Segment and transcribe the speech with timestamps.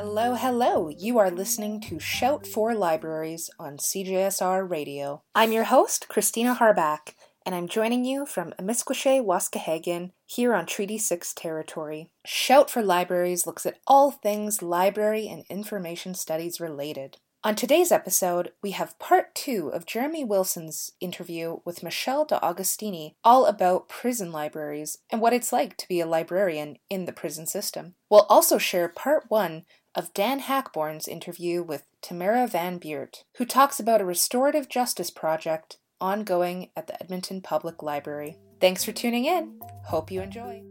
[0.00, 0.88] Hello, hello.
[0.88, 5.24] You are listening to Shout for Libraries on CJSR Radio.
[5.34, 7.14] I'm your host, Christina Harbach,
[7.44, 12.10] and I'm joining you from Amiskwaciy, Waskahegan, here on Treaty 6 territory.
[12.24, 17.16] Shout for Libraries looks at all things library and information studies related.
[17.44, 23.14] On today's episode, we have part two of Jeremy Wilson's interview with Michelle de Agostini,
[23.22, 27.46] all about prison libraries and what it's like to be a librarian in the prison
[27.46, 27.94] system.
[28.10, 29.64] We'll also share part one
[29.98, 35.78] of Dan Hackborn's interview with Tamara Van Beert, who talks about a restorative justice project
[36.00, 38.38] ongoing at the Edmonton Public Library.
[38.60, 39.58] Thanks for tuning in.
[39.86, 40.62] Hope you enjoy.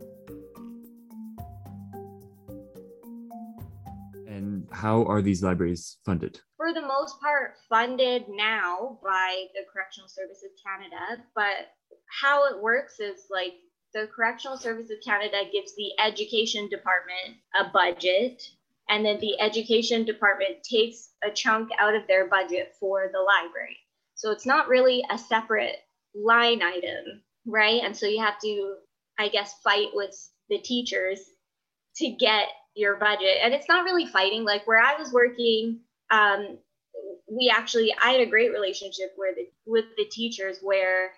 [4.30, 6.40] And how are these libraries funded?
[6.56, 11.22] For the most part, funded now by the Correctional Services Canada.
[11.36, 11.76] But
[12.22, 13.56] how it works is like
[13.94, 18.42] the Correctional Services Canada gives the Education Department a budget,
[18.90, 23.78] and then the Education Department takes a chunk out of their budget for the library.
[24.16, 25.76] So it's not really a separate
[26.16, 27.82] line item, right?
[27.84, 28.76] And so you have to,
[29.20, 30.16] I guess, fight with
[30.50, 31.20] the teachers
[31.98, 33.38] to get your budget.
[33.44, 34.44] And it's not really fighting.
[34.44, 36.58] Like where I was working, um,
[37.30, 41.12] we actually, I had a great relationship with with the teachers where,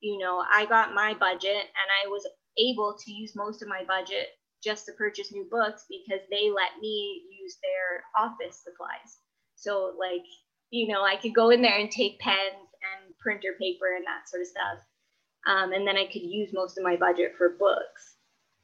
[0.00, 2.26] you know, I got my budget and I was
[2.58, 4.28] able to use most of my budget
[4.66, 9.22] just to purchase new books because they let me use their office supplies.
[9.54, 10.26] So like
[10.70, 14.28] you know, I could go in there and take pens and printer paper and that
[14.28, 14.78] sort of stuff.
[15.46, 18.16] Um, and then I could use most of my budget for books.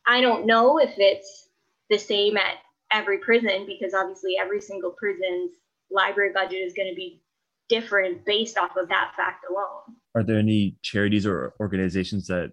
[0.06, 1.48] I don't know if it's
[1.90, 2.56] the same at
[2.90, 5.52] every prison because obviously every single prison's
[5.90, 7.22] library budget is going to be
[7.68, 9.96] different based off of that fact alone.
[10.16, 12.52] Are there any charities or organizations that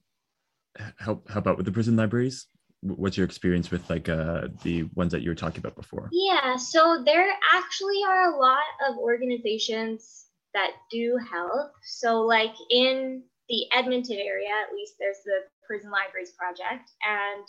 [1.00, 2.46] help help out with the prison libraries?
[2.82, 6.10] What's your experience with like uh, the ones that you were talking about before?
[6.12, 11.72] Yeah, so there actually are a lot of organizations that do help.
[11.84, 16.90] So like in the Edmonton area, at least there's the Prison Libraries Project.
[17.08, 17.46] And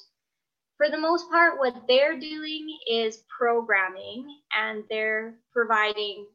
[0.77, 4.27] for the most part, what they're doing is programming
[4.57, 6.27] and they're providing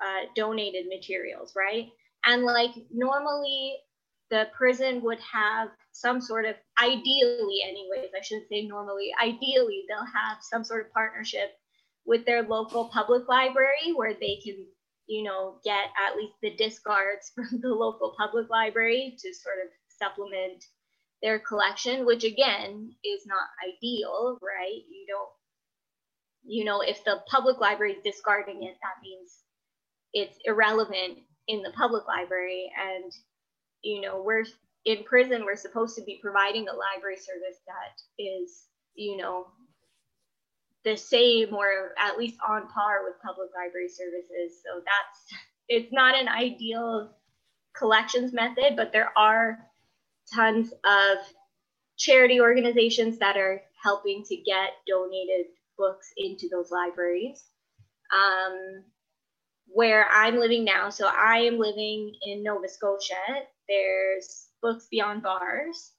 [0.00, 1.88] uh, donated materials, right?
[2.24, 3.76] And like normally
[4.30, 5.68] the prison would have
[6.00, 10.92] some sort of ideally anyways i shouldn't say normally ideally they'll have some sort of
[10.92, 11.50] partnership
[12.06, 14.66] with their local public library where they can
[15.06, 19.70] you know get at least the discards from the local public library to sort of
[19.88, 20.64] supplement
[21.22, 24.82] their collection which again is not ideal right?
[24.88, 25.28] You don't
[26.44, 29.38] you know if the public library is discarding it that means
[30.12, 33.12] it's irrelevant in the public library and
[33.82, 34.44] you know we're
[34.88, 39.46] in prison we're supposed to be providing a library service that is you know
[40.84, 44.60] the same or at least on par with public library services.
[44.64, 47.10] So that's it's not an ideal
[47.76, 49.58] collections method but there are
[50.34, 51.18] tons of
[51.98, 55.46] charity organizations that are helping to get donated
[55.76, 57.44] books into those libraries.
[58.16, 58.84] Um,
[59.70, 63.14] where i'm living now so i am living in nova scotia.
[63.68, 65.92] There's Books Beyond Bars,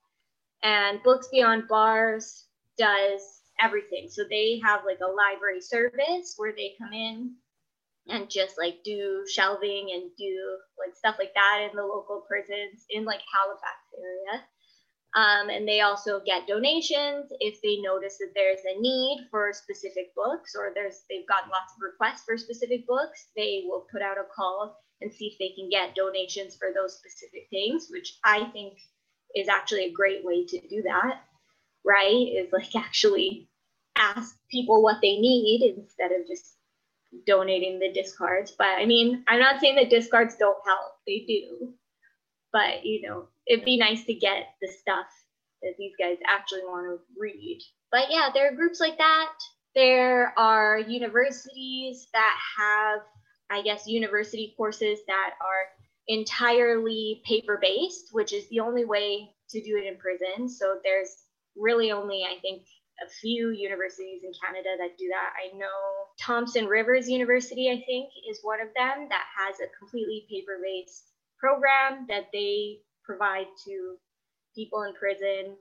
[0.64, 2.46] and Books Beyond Bars
[2.78, 4.08] does everything.
[4.10, 7.36] So they have like a library service where they come in
[8.08, 12.86] and just like do shelving and do like stuff like that in the local prisons
[12.90, 14.44] in like Halifax area.
[15.16, 20.14] Um, and they also get donations if they notice that there's a need for specific
[20.16, 23.30] books or there's they've gotten lots of requests for specific books.
[23.36, 26.98] They will put out a call and see if they can get donations for those
[26.98, 28.74] specific things, which I think
[29.36, 31.22] is actually a great way to do that,
[31.86, 32.12] right?
[32.12, 33.50] Is like actually
[33.98, 36.56] ask people what they need instead of just
[37.26, 38.52] donating the discards.
[38.58, 41.74] But I mean, I'm not saying that discards don't help, they do.
[42.52, 45.08] But you know, it'd be nice to get the stuff
[45.62, 47.62] that these guys actually want to read.
[47.92, 49.34] But yeah, there are groups like that.
[49.76, 53.02] There are universities that have
[53.50, 55.70] I guess, university courses that are
[56.08, 60.50] entirely paper based, which is the only way to do it in prison.
[60.50, 61.24] So there's
[61.56, 62.64] really only, I think,
[63.06, 65.32] a few universities in Canada that do that.
[65.42, 65.68] I know
[66.20, 71.12] Thompson Rivers University, I think, is one of them that has a completely paper based
[71.40, 73.96] program that they provide to
[74.54, 75.56] people in prison.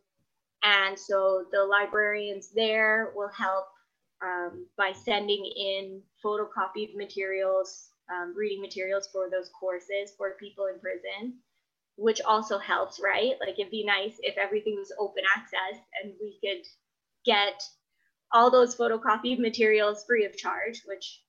[0.65, 3.67] And so the librarians there will help
[4.23, 10.81] um, by sending in photocopied materials, um, reading materials for those courses for people in
[10.81, 11.39] prison,
[11.97, 13.35] which also helps, right?
[13.41, 16.65] Like it'd be nice if everything was open access and we could
[17.25, 17.63] get
[18.33, 21.23] all those photocopied materials free of charge, which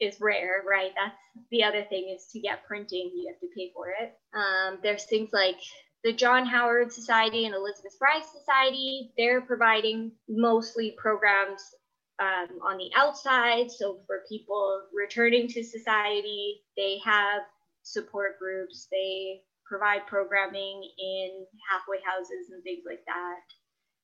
[0.00, 0.92] is rare, right?
[0.96, 1.16] That's
[1.50, 4.14] the other thing is to get printing, you have to pay for it.
[4.34, 5.56] Um, there's things like
[6.04, 9.12] the John Howard Society and Elizabeth Fry Society.
[9.16, 11.62] They're providing mostly programs
[12.18, 13.70] um, on the outside.
[13.70, 17.42] So for people returning to society, they have
[17.82, 18.88] support groups.
[18.90, 23.40] They provide programming in halfway houses and things like that.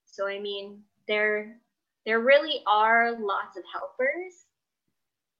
[0.05, 1.57] So I mean, there
[2.05, 4.45] there really are lots of helpers.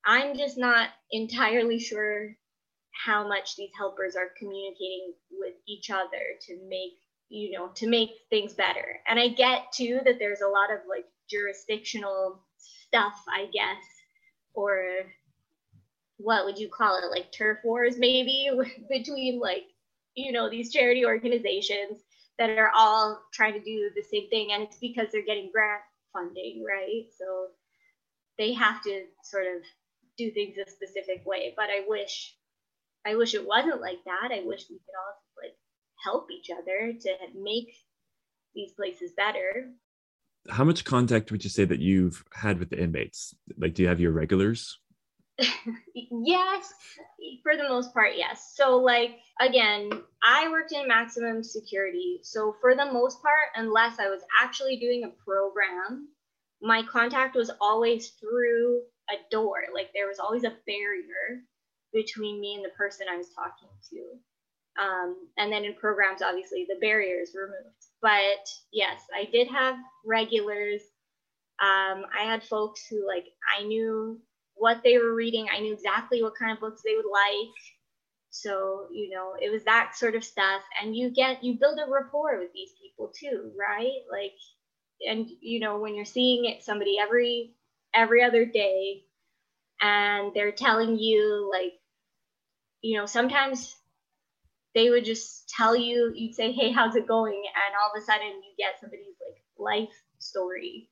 [0.06, 2.36] I'm just not entirely sure
[3.06, 6.94] how much these helpers are communicating with each other to make
[7.30, 10.80] you know to make things better and i get too that there's a lot of
[10.88, 12.44] like jurisdictional
[12.94, 13.84] stuff i guess
[14.54, 14.84] or
[16.18, 18.50] what would you call it like turf wars maybe
[18.90, 19.63] between like
[20.16, 22.01] you know these charity organizations
[22.38, 25.81] that are all trying to do the same thing and it's because they're getting grant
[26.13, 27.48] funding right so
[28.38, 29.63] they have to sort of
[30.18, 32.36] do things a specific way but i wish
[33.06, 34.30] I wish it wasn't like that.
[34.31, 35.56] I wish we could all like
[36.04, 37.75] help each other to make
[38.56, 39.72] these places better.
[40.50, 43.34] How much contact would you say that you've had with the inmates?
[43.57, 44.78] Like, do you have your regulars?
[45.95, 46.74] yes,
[47.42, 48.54] for the most part, yes.
[48.56, 49.90] So, like, again,
[50.24, 52.19] I worked in maximum security.
[52.24, 56.10] So, for the most part, unless I was actually doing a program,
[56.62, 59.63] my contact was always through a door.
[59.74, 61.42] Like, there was always a barrier
[61.94, 64.81] between me and the person I was talking to.
[64.81, 67.86] Um, and then in programs, obviously, the barriers removed.
[68.04, 70.82] But yes, I did have regulars.
[71.62, 73.28] Um, I had folks who, like,
[73.58, 74.22] I knew
[74.56, 77.56] what they were reading, I knew exactly what kind of books they would like.
[78.32, 80.64] So, you know, it was that sort of stuff.
[80.82, 84.02] And you get, you build a rapport with these people too, right?
[84.12, 84.34] Like,
[85.10, 87.54] and, you know, when you're seeing it, somebody every,
[87.96, 89.04] every other day,
[89.82, 91.74] and they're telling you like
[92.84, 93.76] you know, sometimes
[94.75, 97.44] they would just tell you, you'd say, hey, how's it going?
[97.46, 100.90] And all of a sudden you get somebody's like life story,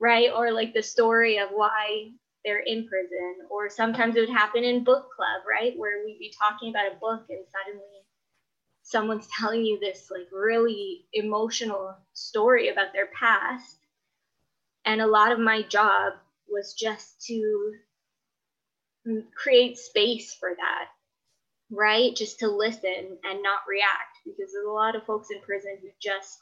[0.00, 0.30] right?
[0.34, 2.10] Or like the story of why
[2.44, 3.36] they're in prison.
[3.50, 5.72] Or sometimes it would happen in book club, right?
[5.76, 7.86] Where we'd be talking about a book and suddenly
[8.82, 13.78] someone's telling you this like really emotional story about their past.
[14.84, 16.12] And a lot of my job
[16.46, 17.72] was just to
[19.34, 20.88] create space for that
[21.70, 22.14] right?
[22.14, 25.88] Just to listen and not react because there's a lot of folks in prison who
[26.00, 26.38] just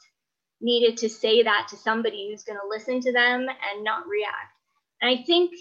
[0.60, 4.56] needed to say that to somebody who's going to listen to them and not react.
[5.00, 5.52] And I think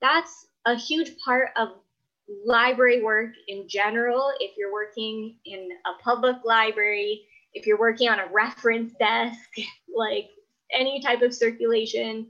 [0.00, 1.68] that's a huge part of
[2.46, 4.32] library work in general.
[4.40, 9.50] If you're working in a public library, if you're working on a reference desk,
[9.94, 10.30] like
[10.72, 12.28] any type of circulation,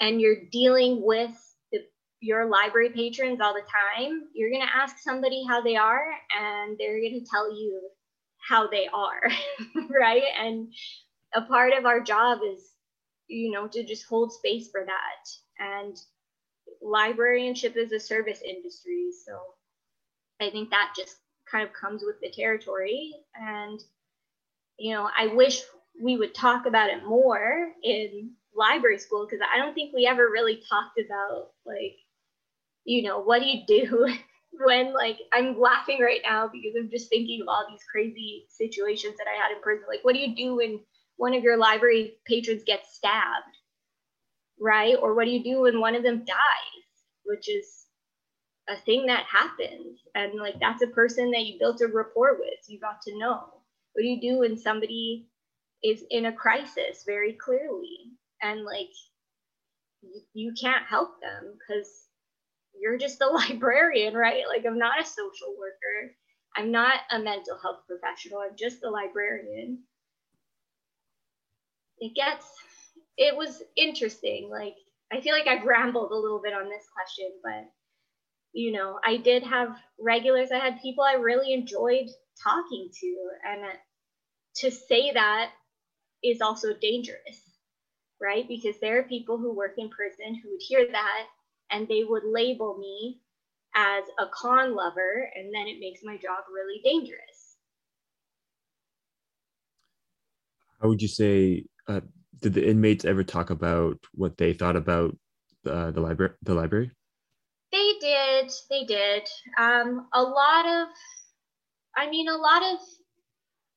[0.00, 1.30] and you're dealing with
[2.22, 6.06] your library patrons all the time, you're going to ask somebody how they are,
[6.40, 7.80] and they're going to tell you
[8.38, 9.22] how they are,
[9.90, 10.22] right?
[10.38, 10.72] And
[11.34, 12.70] a part of our job is,
[13.26, 15.28] you know, to just hold space for that.
[15.58, 15.96] And
[16.80, 19.10] librarianship is a service industry.
[19.26, 19.40] So
[20.40, 21.16] I think that just
[21.50, 23.14] kind of comes with the territory.
[23.34, 23.80] And,
[24.78, 25.62] you know, I wish
[26.00, 30.28] we would talk about it more in library school because I don't think we ever
[30.30, 31.96] really talked about like
[32.84, 34.08] you know, what do you do
[34.64, 39.16] when like I'm laughing right now because I'm just thinking of all these crazy situations
[39.18, 39.84] that I had in prison.
[39.88, 40.80] Like, what do you do when
[41.16, 43.56] one of your library patrons gets stabbed?
[44.60, 44.96] Right?
[45.00, 46.86] Or what do you do when one of them dies?
[47.24, 47.86] Which is
[48.68, 50.00] a thing that happens.
[50.14, 52.60] And like that's a person that you built a rapport with.
[52.68, 53.40] You got to know.
[53.92, 55.28] What do you do when somebody
[55.84, 58.12] is in a crisis very clearly?
[58.42, 58.90] And like
[60.34, 62.08] you can't help them because
[62.82, 64.44] you're just a librarian, right?
[64.48, 66.14] Like I'm not a social worker.
[66.56, 68.40] I'm not a mental health professional.
[68.40, 69.78] I'm just a librarian.
[71.98, 72.44] It gets,
[73.16, 74.50] it was interesting.
[74.50, 74.74] Like,
[75.10, 77.70] I feel like I've rambled a little bit on this question, but
[78.52, 80.50] you know, I did have regulars.
[80.52, 82.08] I had people I really enjoyed
[82.42, 83.16] talking to.
[83.48, 83.64] And
[84.56, 85.52] to say that
[86.22, 87.40] is also dangerous,
[88.20, 88.46] right?
[88.46, 91.26] Because there are people who work in prison who would hear that
[91.72, 93.20] and they would label me
[93.74, 97.56] as a con lover, and then it makes my job really dangerous.
[100.80, 101.64] How would you say?
[101.88, 102.00] Uh,
[102.40, 105.16] did the inmates ever talk about what they thought about
[105.66, 106.34] uh, the library?
[106.42, 106.90] The library.
[107.70, 108.50] They did.
[108.68, 109.28] They did.
[109.58, 110.88] Um, a lot of,
[111.96, 112.78] I mean, a lot of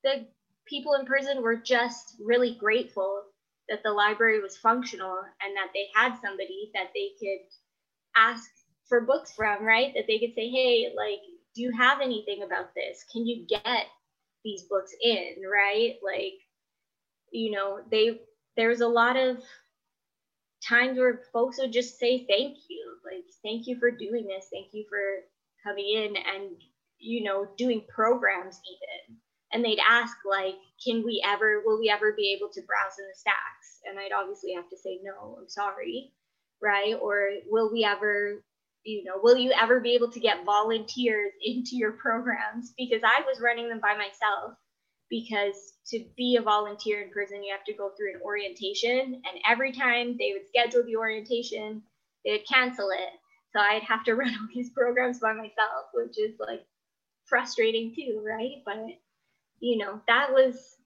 [0.04, 0.26] the
[0.66, 3.22] people in prison were just really grateful
[3.68, 7.46] that the library was functional and that they had somebody that they could
[8.16, 8.50] ask
[8.88, 9.92] for books from, right?
[9.94, 11.20] That they could say, hey, like,
[11.54, 13.04] do you have anything about this?
[13.12, 13.86] Can you get
[14.44, 15.94] these books in, right?
[16.04, 16.34] Like,
[17.32, 18.20] you know, they
[18.56, 19.38] there's a lot of
[20.66, 24.68] times where folks would just say thank you, like, thank you for doing this, thank
[24.72, 25.24] you for
[25.66, 26.50] coming in and
[26.98, 29.18] you know doing programs even
[29.52, 30.54] and they'd ask like
[30.84, 34.12] can we ever will we ever be able to browse in the stacks and i'd
[34.12, 36.10] obviously have to say no i'm sorry
[36.62, 36.94] right?
[37.00, 38.42] Or will we ever
[38.84, 42.72] you know will you ever be able to get volunteers into your programs?
[42.78, 44.54] Because i was running them by myself
[45.10, 49.40] because to be a volunteer in prison you have to go through an orientation and
[49.48, 51.82] every time they would schedule the orientation
[52.24, 53.10] they would cancel it.
[53.52, 56.64] So i'd have to run all these programs by myself which is like
[57.26, 58.62] frustrating too right?
[58.64, 58.78] But
[59.60, 60.76] you know, that was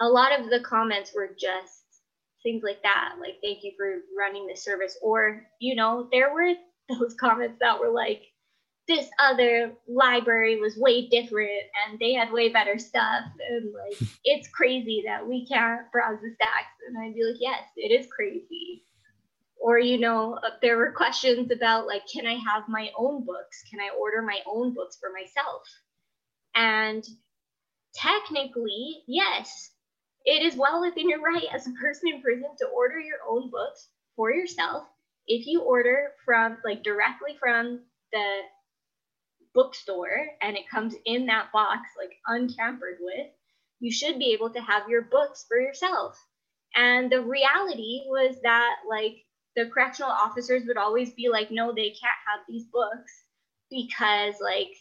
[0.00, 1.84] a lot of the comments were just
[2.46, 4.96] things like that, like thank you for running the service.
[5.02, 6.52] Or, you know, there were
[6.88, 8.22] those comments that were like,
[8.86, 11.50] this other library was way different
[11.88, 13.24] and they had way better stuff.
[13.50, 16.76] And like, it's crazy that we can't browse the stacks.
[16.86, 18.84] And I'd be like, yes, it is crazy.
[19.60, 23.64] Or, you know, uh, there were questions about like, can I have my own books?
[23.68, 25.62] Can I order my own books for myself?
[26.54, 27.04] And
[27.92, 29.72] technically, yes,
[30.26, 33.50] it is well within your right as a person in prison to order your own
[33.50, 34.84] books for yourself.
[35.26, 37.80] If you order from, like, directly from
[38.12, 38.40] the
[39.54, 43.28] bookstore and it comes in that box, like, untampered with,
[43.80, 46.18] you should be able to have your books for yourself.
[46.74, 51.90] And the reality was that, like, the correctional officers would always be like, no, they
[51.90, 53.12] can't have these books
[53.70, 54.72] because, like,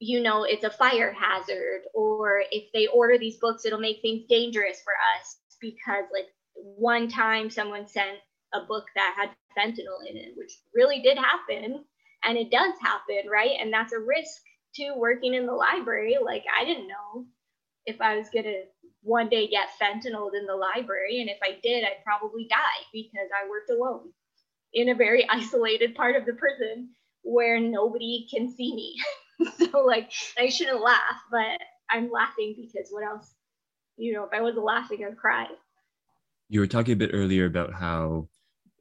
[0.00, 4.24] you know it's a fire hazard or if they order these books it'll make things
[4.28, 8.18] dangerous for us because like one time someone sent
[8.54, 11.84] a book that had fentanyl in it which really did happen
[12.24, 13.52] and it does happen right?
[13.60, 14.40] And that's a risk
[14.76, 16.16] to working in the library.
[16.24, 17.26] Like i didn't know
[17.86, 18.62] if i was going to
[19.02, 23.28] one day get fentanyl in the library and if i did i'd probably die because
[23.34, 24.10] i worked alone
[24.74, 26.90] in a very isolated part of the prison
[27.22, 28.96] where nobody can see me
[29.58, 33.34] so like I shouldn't laugh, but I'm laughing because what else?
[33.96, 35.46] You know, if I wasn't laughing, I'd cry.
[36.48, 38.28] You were talking a bit earlier about how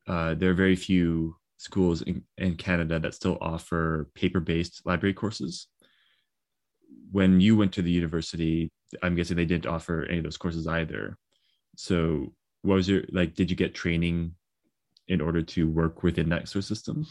[0.07, 5.67] uh, there are very few schools in, in Canada that still offer paper-based library courses.
[7.11, 8.71] When you went to the university,
[9.01, 11.17] I'm guessing they didn't offer any of those courses either.
[11.75, 13.35] So, what was your like?
[13.35, 14.33] Did you get training
[15.07, 17.05] in order to work within that sort of system?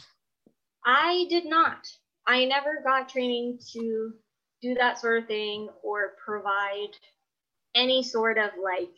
[0.85, 1.87] I did not.
[2.27, 4.13] I never got training to
[4.61, 6.91] do that sort of thing or provide
[7.73, 8.93] any sort of like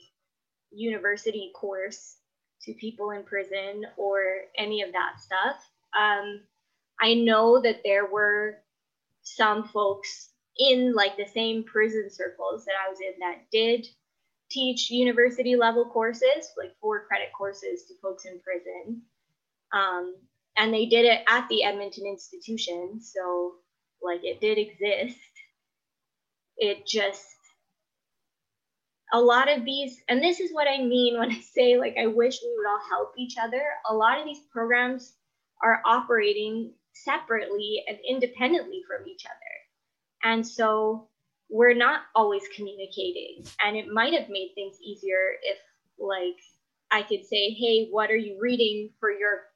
[0.71, 2.17] university course
[2.63, 4.21] to people in prison or
[4.57, 5.57] any of that stuff.
[5.97, 6.41] Um,
[6.99, 8.57] I know that there were
[9.21, 13.87] some folks in like the same prison circles that I was in that did
[14.49, 19.01] teach university level courses, like four credit courses to folks in prison.
[19.71, 20.15] Um,
[20.59, 22.99] and they did it at the Edmonton institution.
[23.01, 23.53] So,
[24.03, 25.17] like, it did exist.
[26.57, 27.25] It just,
[29.13, 32.07] a lot of these, and this is what I mean when I say, like, I
[32.07, 33.61] wish we would all help each other.
[33.89, 35.13] A lot of these programs
[35.63, 40.31] are operating separately and independently from each other.
[40.31, 41.07] And so,
[41.51, 43.43] we're not always communicating.
[43.63, 45.57] And it might have made things easier if,
[45.97, 46.37] like,
[46.91, 49.48] I could say, hey, what are you reading for your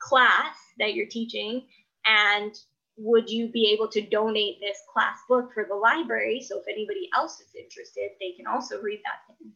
[0.00, 1.66] class that you're teaching
[2.06, 2.54] and
[2.96, 6.40] would you be able to donate this class book for the library?
[6.40, 9.52] So if anybody else is interested they can also read that thing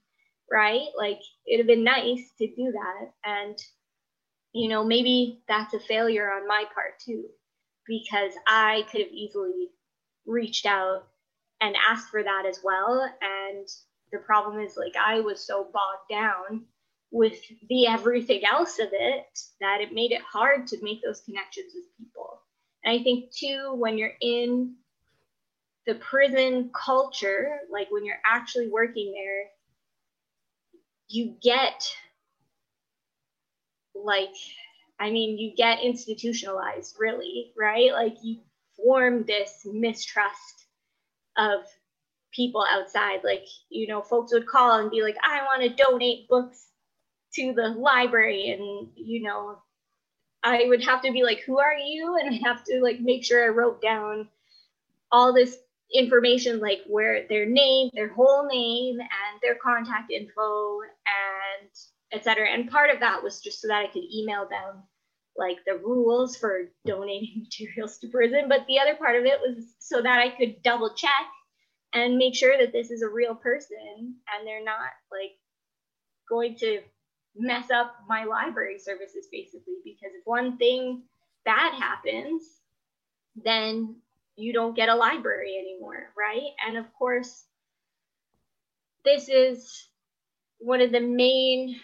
[0.50, 0.88] right?
[0.98, 3.58] Like it'd have been nice to do that and
[4.52, 7.24] you know maybe that's a failure on my part too
[7.86, 9.70] because i could have easily
[10.26, 11.06] reached out
[11.60, 13.68] and asked for that as well and
[14.12, 16.64] the problem is like i was so bogged down
[17.12, 17.38] with
[17.68, 21.84] the everything else of it that it made it hard to make those connections with
[21.98, 22.40] people.
[22.84, 24.74] And I think too, when you're in
[25.86, 29.44] the prison culture, like when you're actually working there,
[31.08, 31.86] you get
[33.94, 34.34] like,
[34.98, 37.92] I mean, you get institutionalized really, right?
[37.92, 38.38] Like you
[38.74, 40.66] form this mistrust
[41.36, 41.60] of
[42.32, 43.20] people outside.
[43.22, 46.68] Like, you know, folks would call and be like, I want to donate books
[47.34, 49.58] to the library and you know
[50.42, 53.24] i would have to be like who are you and i have to like make
[53.24, 54.28] sure i wrote down
[55.10, 55.56] all this
[55.94, 61.68] information like where their name, their whole name, and their contact info, and
[62.12, 62.48] etc.
[62.50, 64.82] And part of that was just so that I could email them
[65.36, 68.46] like the rules for donating materials to prison.
[68.48, 71.26] But the other part of it was so that I could double check
[71.94, 73.76] and make sure that this is a real person
[74.34, 74.78] and they're not
[75.10, 75.32] like
[76.28, 76.80] going to
[77.36, 81.02] mess up my library services basically because if one thing
[81.44, 82.42] bad happens
[83.42, 83.96] then
[84.36, 86.50] you don't get a library anymore right?
[86.66, 87.44] And of course
[89.04, 89.88] this is
[90.58, 91.76] one of the main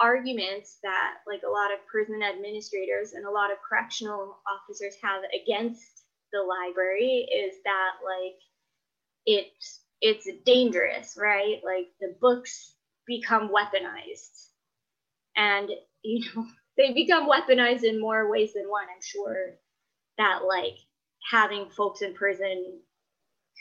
[0.00, 5.22] arguments that like a lot of prison administrators and a lot of correctional officers have
[5.42, 8.38] against the library is that like
[9.26, 11.60] it's it's dangerous right?
[11.64, 12.74] Like the books
[13.06, 14.48] become weaponized
[15.36, 15.70] and
[16.02, 16.46] you know
[16.76, 19.50] they become weaponized in more ways than one i'm sure
[20.18, 20.76] that like
[21.30, 22.80] having folks in prison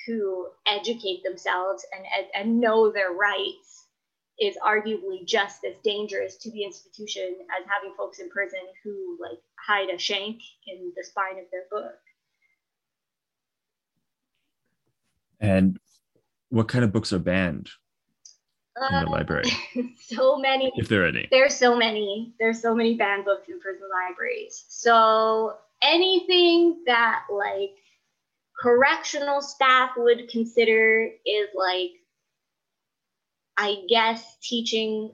[0.08, 3.82] who educate themselves and and know their rights
[4.42, 9.38] is arguably just as dangerous to the institution as having folks in prison who like
[9.66, 12.00] hide a shank in the spine of their book.
[15.40, 15.78] And
[16.50, 17.70] what kind of books are banned
[18.90, 19.52] in the Uh, library,
[20.00, 20.72] so many.
[20.76, 21.28] if there are any?
[21.32, 22.34] There's so many.
[22.40, 24.66] There's so many banned books in prison libraries.
[24.68, 27.72] So anything that like
[28.60, 31.92] correctional staff would consider is like
[33.58, 35.12] I guess teaching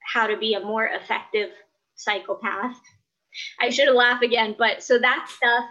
[0.00, 1.50] how to be a more effective
[1.96, 2.76] psychopath.
[3.60, 5.64] I should laugh again, but so that stuff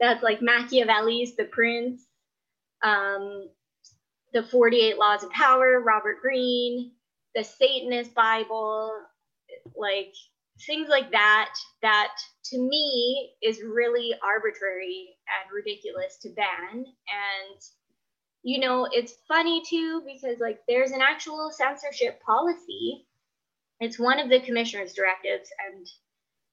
[0.00, 2.02] that's like Machiavelli's The Prince,
[2.82, 3.48] um,
[4.32, 6.92] the 48 Laws of Power, Robert Greene,
[7.34, 8.92] the Satanist Bible,
[9.76, 10.14] like
[10.66, 12.12] things like that, that
[12.44, 16.56] to me is really arbitrary and ridiculous to ban.
[16.72, 17.60] And
[18.42, 23.06] you know, it's funny too because like there's an actual censorship policy.
[23.80, 25.86] It's one of the commissioner's directives, and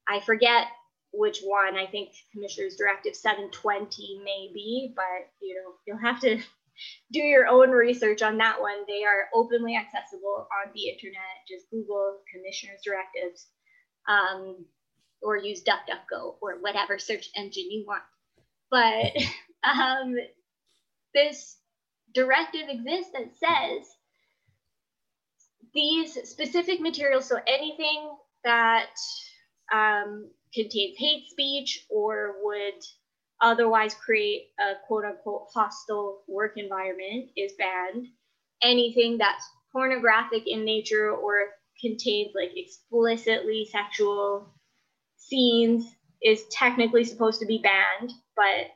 [0.09, 0.67] I forget
[1.13, 1.77] which one.
[1.77, 6.41] I think commissioner's directive 720 maybe, but you know, you'll have to
[7.11, 8.85] do your own research on that one.
[8.87, 11.47] They are openly accessible on the internet.
[11.49, 13.47] Just Google commissioner's directives,
[14.07, 14.65] um,
[15.21, 18.03] or use DuckDuckGo or whatever search engine you want.
[18.69, 19.13] But
[19.63, 20.15] um,
[21.13, 21.57] this
[22.13, 23.87] directive exists that says
[25.73, 28.95] these specific materials, so anything that
[29.73, 32.81] um, contains hate speech or would
[33.43, 38.07] otherwise create a quote unquote hostile work environment is banned.
[38.63, 41.49] Anything that's pornographic in nature or
[41.81, 44.53] contains like explicitly sexual
[45.17, 45.85] scenes
[46.23, 48.71] is technically supposed to be banned, but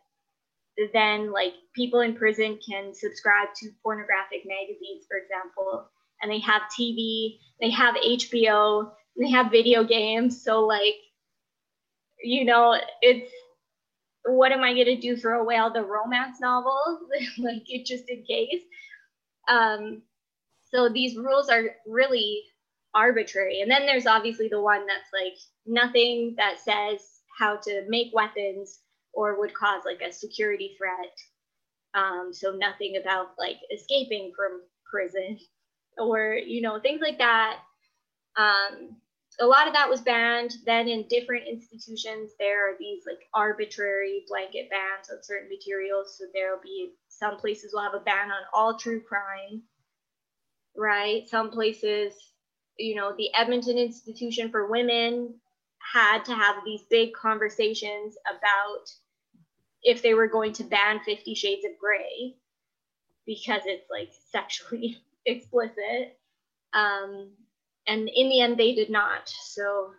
[0.94, 5.90] then like people in prison can subscribe to pornographic magazines, for example,
[6.22, 10.44] and they have TV, they have HBO, they have video games.
[10.44, 10.96] So like,
[12.22, 13.32] you know, it's
[14.28, 15.18] what am I gonna do?
[15.18, 17.00] Throw away all the romance novels,
[17.38, 18.64] like it just in case.
[19.48, 20.02] Um,
[20.72, 22.44] so these rules are really
[22.94, 23.62] arbitrary.
[23.62, 28.80] And then there's obviously the one that's like nothing that says how to make weapons
[29.14, 31.14] or would cause like a security threat.
[31.94, 35.40] Um, so nothing about like escaping from prison
[35.98, 37.60] or you know things like that.
[38.36, 38.98] Um,
[39.40, 40.56] a lot of that was banned.
[40.66, 46.18] Then in different institutions, there are these like arbitrary blanket bans on certain materials.
[46.18, 49.62] So there'll be some places will have a ban on all true crime,
[50.76, 51.28] right?
[51.28, 52.14] Some places,
[52.78, 55.36] you know, the Edmonton Institution for Women
[55.94, 58.86] had to have these big conversations about
[59.84, 62.36] if they were going to ban 50 shades of gray
[63.26, 66.18] because it's like sexually explicit
[66.74, 67.30] um,
[67.88, 69.28] and in the end they did not.
[69.28, 69.92] So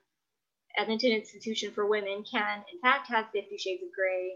[0.77, 4.35] edmonton institution for women can in fact have 50 shades of gray.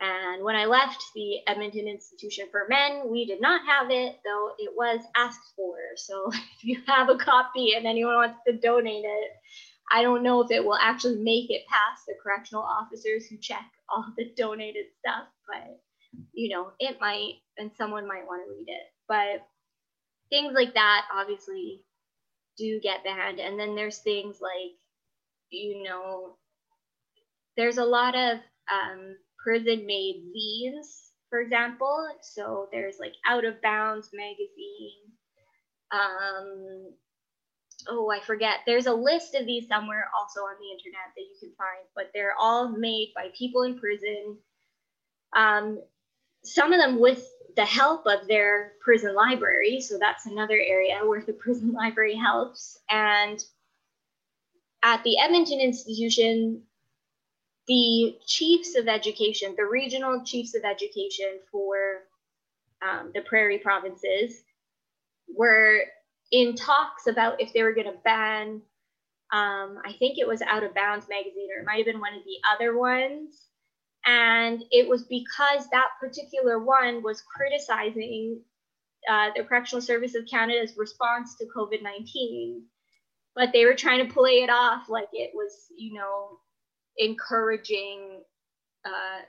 [0.00, 4.52] And when i left the edmonton institution for men we did not have it though
[4.58, 5.76] it was asked for.
[5.96, 9.30] So if you have a copy and anyone wants to donate it
[9.92, 13.64] I don't know if it will actually make it past the correctional officers who check
[13.90, 15.80] all the donated stuff, but
[16.32, 18.86] you know, it might, and someone might want to read it.
[19.06, 19.46] But
[20.30, 21.82] things like that obviously
[22.56, 23.40] do get banned.
[23.40, 24.76] And then there's things like,
[25.50, 26.36] you know,
[27.56, 28.38] there's a lot of
[28.72, 32.08] um, prison made zines, for example.
[32.22, 35.12] So there's like Out of Bounds magazine.
[35.92, 36.92] Um,
[37.88, 38.60] oh, I forget.
[38.66, 42.10] There's a list of these somewhere also on the internet that you can find, but
[42.14, 44.38] they're all made by people in prison.
[45.36, 45.82] Um,
[46.44, 49.80] some of them with the help of their prison library.
[49.80, 52.78] So that's another area where the prison library helps.
[52.90, 53.42] And
[54.82, 56.62] at the Edmonton institution,
[57.68, 62.02] the chiefs of education, the regional chiefs of education for
[62.82, 64.42] um, the prairie provinces,
[65.34, 65.82] were
[66.32, 68.62] in talks about if they were going to ban,
[69.32, 72.14] um, I think it was Out of Bounds magazine, or it might have been one
[72.14, 73.46] of the other ones.
[74.06, 78.40] And it was because that particular one was criticizing
[79.08, 82.62] uh, the Correctional Service of Canada's response to COVID 19.
[83.34, 86.38] But they were trying to play it off like it was, you know,
[86.98, 88.22] encouraging
[88.84, 89.22] uh,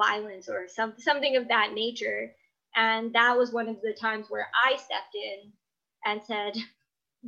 [0.00, 2.32] violence or some, something of that nature.
[2.74, 5.52] And that was one of the times where I stepped in
[6.04, 6.54] and said,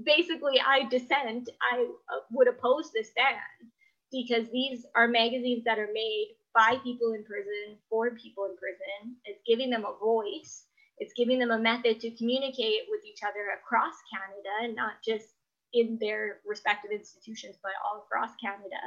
[0.03, 1.49] basically, I dissent.
[1.73, 3.71] I uh, would oppose this ban
[4.11, 9.17] because these are magazines that are made by people in prison for people in prison.
[9.27, 10.65] It's giving them a voice.
[10.99, 15.27] It's giving them a method to communicate with each other across Canada not just
[15.75, 18.81] in their respective institutions, but all across Canada.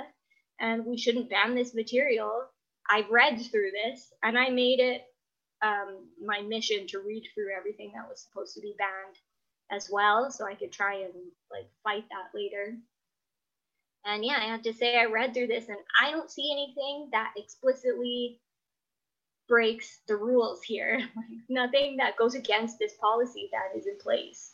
[0.59, 2.45] And we shouldn't ban this material.
[2.89, 5.03] I've read through this and I made it
[5.61, 9.17] um, my mission to read through everything that was supposed to be banned
[9.71, 11.13] as well so I could try and
[11.51, 12.75] like fight that later.
[14.05, 17.09] And yeah, I have to say, I read through this and I don't see anything
[17.11, 18.39] that explicitly
[19.47, 20.99] breaks the rules here.
[21.15, 24.53] Like, nothing that goes against this policy that is in place.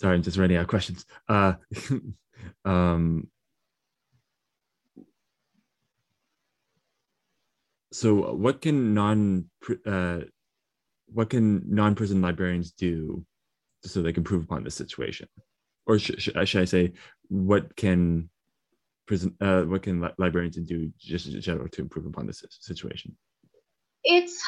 [0.00, 1.06] Sorry, I'm just running out of questions.
[1.28, 1.54] Uh,
[2.64, 3.26] um,
[7.90, 9.46] so, what can non
[9.84, 10.20] uh,
[11.12, 13.24] what can non-prison librarians do
[13.84, 15.28] so they can improve upon this situation?
[15.86, 16.92] Or sh- sh- should i say
[17.28, 18.28] what can
[19.06, 23.16] prison uh, what can li- librarians do just in general to improve upon this situation?
[24.04, 24.42] It's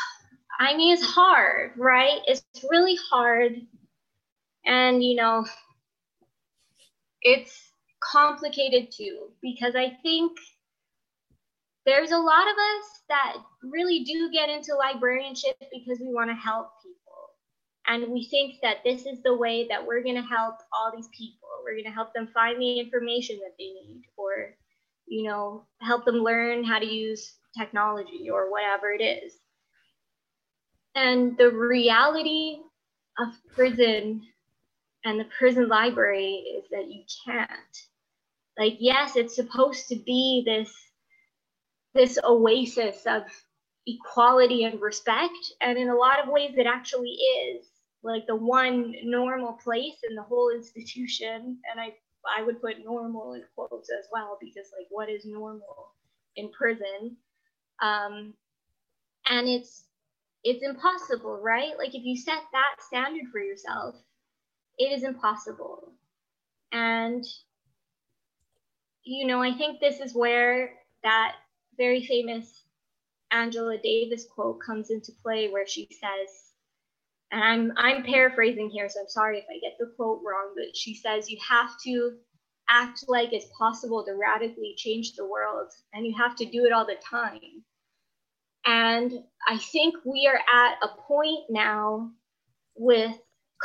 [0.58, 2.20] i mean it's hard right?
[2.26, 3.56] It's really hard.
[4.66, 5.46] And you know
[7.22, 10.32] it's complicated too because i think
[11.90, 16.35] there's a lot of us that really do get into librarianship because we want to
[16.37, 16.96] help people.
[17.88, 21.09] And we think that this is the way that we're going to help all these
[21.09, 21.48] people.
[21.64, 24.55] We're going to help them find the information that they need or,
[25.09, 29.33] you know, help them learn how to use technology or whatever it is.
[30.94, 32.59] And the reality
[33.18, 34.22] of prison
[35.05, 37.50] and the prison library is that you can't.
[38.57, 40.72] Like, yes, it's supposed to be this
[41.94, 43.22] this oasis of
[43.87, 45.53] equality and respect.
[45.61, 47.66] And in a lot of ways, it actually is
[48.03, 51.59] like the one normal place in the whole institution.
[51.70, 51.94] And I,
[52.38, 55.92] I would put normal in quotes as well, because like what is normal
[56.37, 57.16] in prison?
[57.83, 58.35] Um,
[59.29, 59.85] and it's,
[60.44, 61.76] it's impossible, right?
[61.76, 63.96] Like if you set that standard for yourself,
[64.79, 65.92] it is impossible.
[66.72, 67.24] And,
[69.03, 71.35] you know, I think this is where that
[71.80, 72.64] very famous
[73.32, 76.52] Angela Davis quote comes into play where she says,
[77.32, 80.76] and I'm I'm paraphrasing here, so I'm sorry if I get the quote wrong, but
[80.76, 82.18] she says you have to
[82.68, 86.72] act like it's possible to radically change the world, and you have to do it
[86.72, 87.64] all the time.
[88.66, 89.12] And
[89.48, 92.10] I think we are at a point now
[92.76, 93.16] with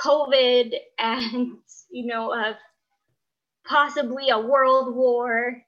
[0.04, 1.58] COVID and
[1.90, 2.56] you know of
[3.68, 5.60] possibly a world war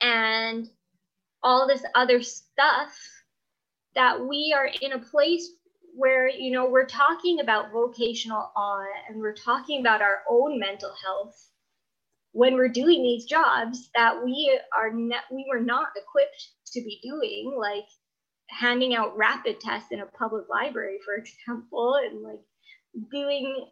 [0.00, 0.70] and
[1.44, 2.92] all this other stuff
[3.94, 5.48] that we are in a place
[5.94, 10.92] where you know we're talking about vocational awe and we're talking about our own mental
[11.04, 11.50] health
[12.32, 17.00] when we're doing these jobs that we are ne- we were not equipped to be
[17.04, 17.86] doing like
[18.48, 22.40] handing out rapid tests in a public library for example and like
[23.12, 23.66] doing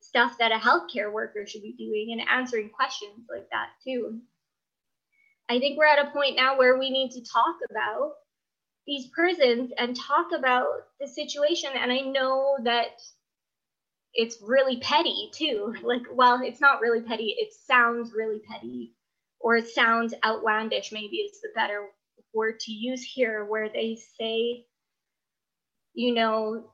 [0.00, 4.20] stuff that a healthcare worker should be doing and answering questions like that too
[5.52, 8.12] I think we're at a point now where we need to talk about
[8.86, 10.66] these prisons and talk about
[10.98, 11.68] the situation.
[11.78, 13.02] And I know that
[14.14, 15.74] it's really petty too.
[15.82, 18.94] Like, well, it's not really petty, it sounds really petty,
[19.40, 21.88] or it sounds outlandish, maybe is the better
[22.32, 24.64] word to use here, where they say,
[25.92, 26.64] you know,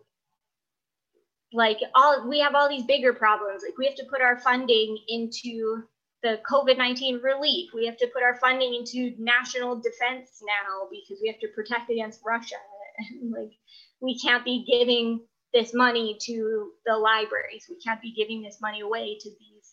[1.53, 3.63] like all we have all these bigger problems.
[3.65, 5.83] Like we have to put our funding into
[6.23, 7.71] the COVID 19 relief.
[7.75, 11.91] We have to put our funding into national defense now because we have to protect
[11.91, 12.57] against Russia.
[13.11, 13.53] And like,
[14.01, 15.21] we can't be giving
[15.55, 17.67] this money to the libraries.
[17.69, 19.73] We can't be giving this money away to these,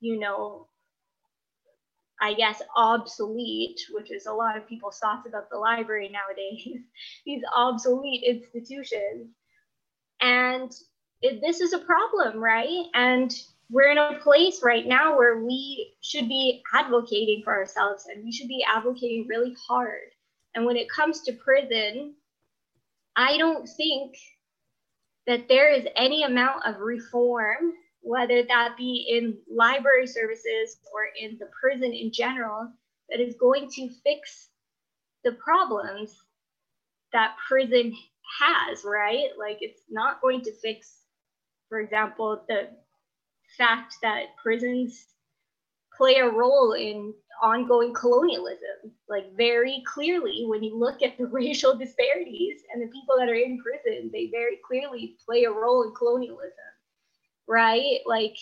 [0.00, 0.66] you know,
[2.20, 6.82] I guess, obsolete, which is a lot of people's thoughts about the library nowadays,
[7.26, 9.28] these obsolete institutions.
[10.20, 10.72] And
[11.22, 12.86] it, this is a problem, right?
[12.94, 13.32] And
[13.70, 18.32] we're in a place right now where we should be advocating for ourselves and we
[18.32, 20.12] should be advocating really hard.
[20.54, 22.14] And when it comes to prison,
[23.16, 24.16] I don't think
[25.26, 31.36] that there is any amount of reform, whether that be in library services or in
[31.38, 32.70] the prison in general,
[33.10, 34.48] that is going to fix
[35.24, 36.16] the problems
[37.12, 37.94] that prison
[38.40, 39.28] has, right?
[39.38, 41.00] Like it's not going to fix,
[41.68, 42.68] for example, the
[43.56, 45.06] fact that prisons
[45.96, 48.92] play a role in ongoing colonialism.
[49.08, 53.34] Like, very clearly, when you look at the racial disparities and the people that are
[53.34, 56.52] in prison, they very clearly play a role in colonialism,
[57.48, 58.00] right?
[58.06, 58.36] Like,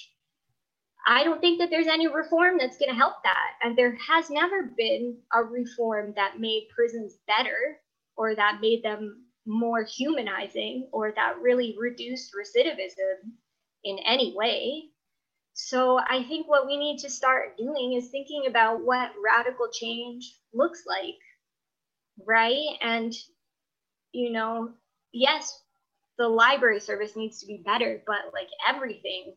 [1.07, 3.53] I don't think that there's any reform that's going to help that.
[3.63, 7.79] And there has never been a reform that made prisons better
[8.17, 13.33] or that made them more humanizing or that really reduced recidivism
[13.85, 14.85] in any way.
[15.55, 20.37] So I think what we need to start doing is thinking about what radical change
[20.53, 21.15] looks like,
[22.27, 22.77] right?
[22.83, 23.15] And,
[24.13, 24.71] you know,
[25.13, 25.61] yes,
[26.19, 29.35] the library service needs to be better, but like everything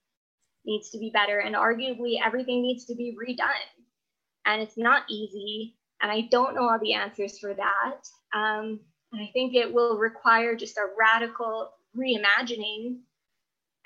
[0.65, 1.39] needs to be better.
[1.39, 3.51] And arguably, everything needs to be redone.
[4.47, 5.75] And it's not easy.
[6.01, 8.07] And I don't know all the answers for that.
[8.33, 8.79] Um,
[9.13, 13.01] and I think it will require just a radical reimagining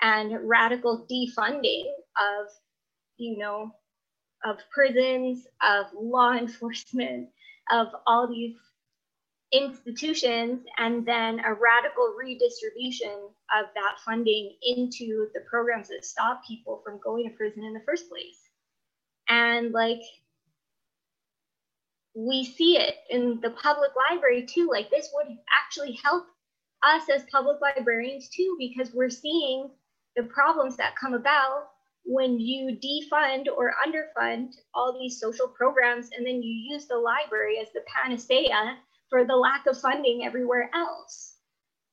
[0.02, 1.84] and radical defunding
[2.18, 2.48] of,
[3.16, 3.70] you know,
[4.44, 7.28] of prisons, of law enforcement,
[7.70, 8.56] of all these
[9.52, 16.82] institutions, and then a radical redistribution of that funding into the programs that stop people
[16.84, 18.40] from going to prison in the first place.
[19.28, 20.00] And like,
[22.14, 24.68] we see it in the public library too.
[24.70, 26.26] Like, this would actually help
[26.82, 29.70] us as public librarians too, because we're seeing
[30.16, 31.68] the problems that come about
[32.04, 37.58] when you defund or underfund all these social programs and then you use the library
[37.60, 38.76] as the panacea
[39.08, 41.36] for the lack of funding everywhere else.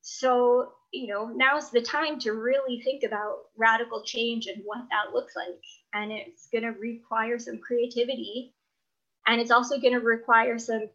[0.02, 5.12] So, you know, now's the time to really think about radical change and what that
[5.14, 5.60] looks like.
[5.92, 8.54] And it's going to require some creativity.
[9.26, 10.88] And it's also going to require some,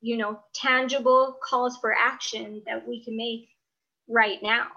[0.00, 3.48] you know, tangible calls for action that we can make
[4.08, 4.68] right now.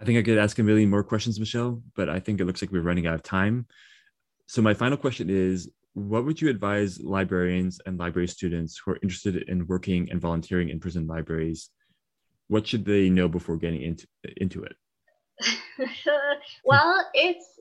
[0.00, 2.62] I think I could ask a million more questions, Michelle, but I think it looks
[2.62, 3.66] like we're running out of time.
[4.46, 8.98] So, my final question is What would you advise librarians and library students who are
[9.02, 11.70] interested in working and volunteering in prison libraries?
[12.46, 14.06] What should they know before getting into,
[14.36, 14.76] into it?
[16.64, 17.58] well, it's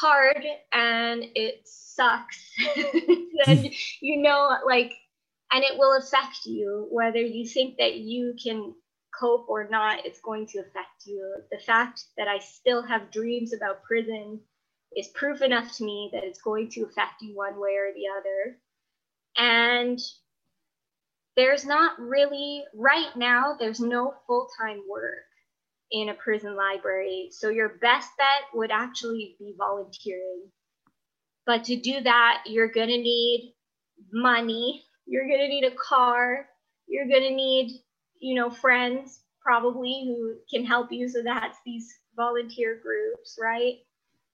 [0.00, 2.52] hard and it sucks.
[3.46, 4.92] and you know, like,
[5.52, 8.74] and it will affect you whether you think that you can
[9.18, 11.36] cope or not, it's going to affect you.
[11.50, 14.40] The fact that I still have dreams about prison
[14.96, 18.08] is proof enough to me that it's going to affect you one way or the
[18.18, 18.58] other.
[19.36, 19.98] And
[21.36, 25.24] there's not really, right now, there's no full time work
[25.90, 27.28] in a prison library.
[27.30, 30.50] So your best bet would actually be volunteering.
[31.46, 33.54] But to do that, you're going to need
[34.12, 36.46] money, you're going to need a car,
[36.86, 37.80] you're going to need
[38.22, 41.08] you know, friends probably who can help you.
[41.08, 43.78] So that's these volunteer groups, right?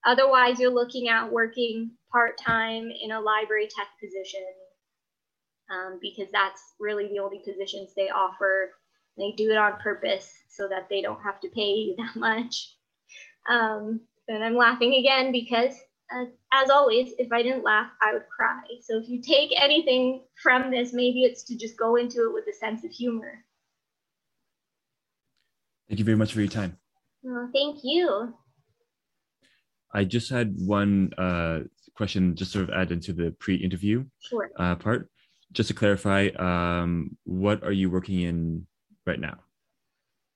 [0.05, 4.45] Otherwise, you're looking at working part time in a library tech position
[5.71, 8.71] um, because that's really the only positions they offer.
[9.17, 12.75] They do it on purpose so that they don't have to pay you that much.
[13.49, 15.73] Um, and I'm laughing again because,
[16.15, 18.61] uh, as always, if I didn't laugh, I would cry.
[18.81, 22.45] So if you take anything from this, maybe it's to just go into it with
[22.47, 23.43] a sense of humor.
[25.89, 26.77] Thank you very much for your time.
[27.23, 28.33] Well, thank you.
[29.91, 31.61] I just had one uh,
[31.95, 34.51] question, just sort of add into the pre-interview sure.
[34.57, 35.09] uh, part.
[35.51, 38.67] Just to clarify, um, what are you working in
[39.07, 39.39] right now?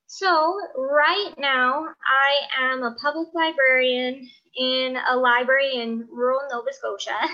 [0.08, 7.18] So right now, I am a public librarian in a library in rural Nova Scotia.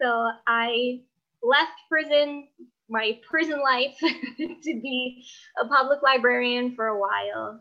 [0.00, 1.00] So I
[1.42, 2.46] left prison
[2.88, 5.24] my prison life to be
[5.62, 7.60] a public librarian for a while.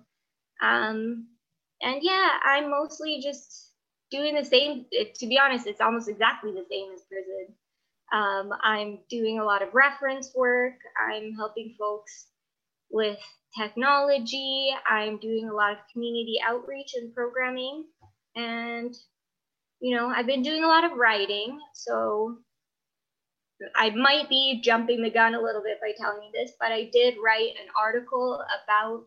[0.61, 1.27] Um,
[1.81, 3.71] and yeah, I'm mostly just
[4.09, 4.85] doing the same.
[4.91, 7.55] To be honest, it's almost exactly the same as prison.
[8.13, 10.75] Um, I'm doing a lot of reference work.
[11.11, 12.27] I'm helping folks
[12.89, 13.19] with
[13.59, 14.69] technology.
[14.89, 17.85] I'm doing a lot of community outreach and programming.
[18.35, 18.95] And
[19.79, 22.37] you know, I've been doing a lot of writing, so
[23.75, 26.89] I might be jumping the gun a little bit by telling you this, but I
[26.93, 29.05] did write an article about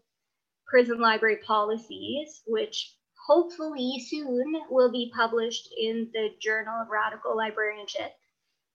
[0.66, 2.94] prison library policies, which
[3.26, 8.12] hopefully soon will be published in the Journal of Radical Librarianship.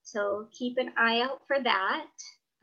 [0.04, 2.08] So keep an eye out for that.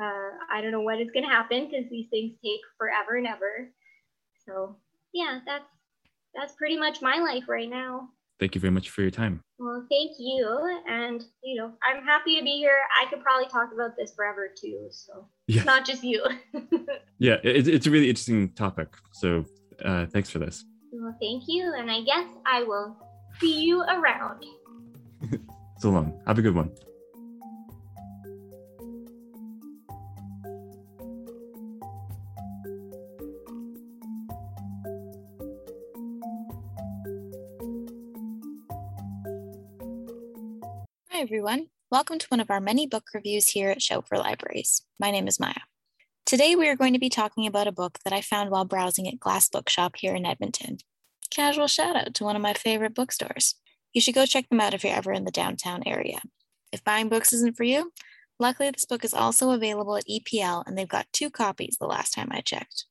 [0.01, 3.27] Uh, I don't know when it's going to happen because these things take forever and
[3.27, 3.70] ever.
[4.46, 4.77] So
[5.12, 5.68] yeah, that's
[6.35, 8.09] that's pretty much my life right now.
[8.43, 9.41] Thank you very much for your time.
[9.61, 12.77] Well, thank you, and you know, I'm happy to be here.
[13.01, 14.89] I could probably talk about this forever too.
[14.91, 15.63] So yeah.
[15.63, 16.27] not just you.
[17.21, 18.89] yeah, it's it's a really interesting topic.
[19.13, 19.45] So
[19.85, 20.65] uh, thanks for this.
[20.91, 22.97] Well, thank you, and I guess I will
[23.39, 24.45] see you around.
[25.79, 26.21] so long.
[26.27, 26.73] Have a good one.
[41.43, 41.67] Everyone.
[41.91, 44.83] Welcome to one of our many book reviews here at Shout for Libraries.
[45.01, 45.65] My name is Maya.
[46.25, 49.09] Today we are going to be talking about a book that I found while browsing
[49.09, 50.79] at Glass Bookshop here in Edmonton.
[51.31, 53.57] Casual shout out to one of my favorite bookstores.
[53.93, 56.21] You should go check them out if you're ever in the downtown area.
[56.71, 57.93] If buying books isn't for you,
[58.39, 62.13] luckily this book is also available at EPL and they've got two copies the last
[62.15, 62.85] time I checked.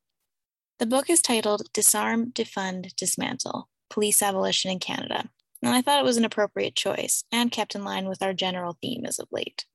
[0.77, 5.29] The book is titled Disarm, Defund, Dismantle Police Abolition in Canada
[5.61, 8.77] and I thought it was an appropriate choice and kept in line with our general
[8.81, 9.65] theme as of late.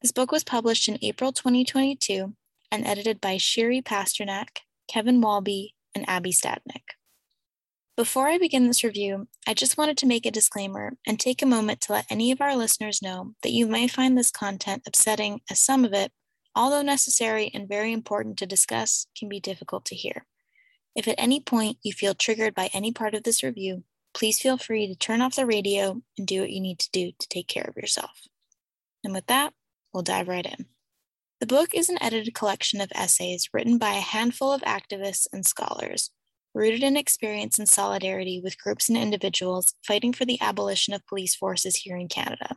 [0.00, 2.34] This book was published in April 2022
[2.70, 6.96] and edited by Shiri Pasternak, Kevin Walby, and Abby Stadnyk.
[7.96, 11.46] Before I begin this review, I just wanted to make a disclaimer and take a
[11.46, 15.40] moment to let any of our listeners know that you may find this content upsetting
[15.50, 16.10] as some of it,
[16.56, 20.24] although necessary and very important to discuss, can be difficult to hear.
[20.96, 24.58] If at any point you feel triggered by any part of this review, please feel
[24.58, 27.48] free to turn off the radio and do what you need to do to take
[27.48, 28.22] care of yourself.
[29.04, 29.52] And with that,
[29.92, 30.66] we'll dive right in.
[31.40, 35.44] The book is an edited collection of essays written by a handful of activists and
[35.44, 36.10] scholars,
[36.54, 41.34] rooted in experience and solidarity with groups and individuals fighting for the abolition of police
[41.34, 42.56] forces here in Canada.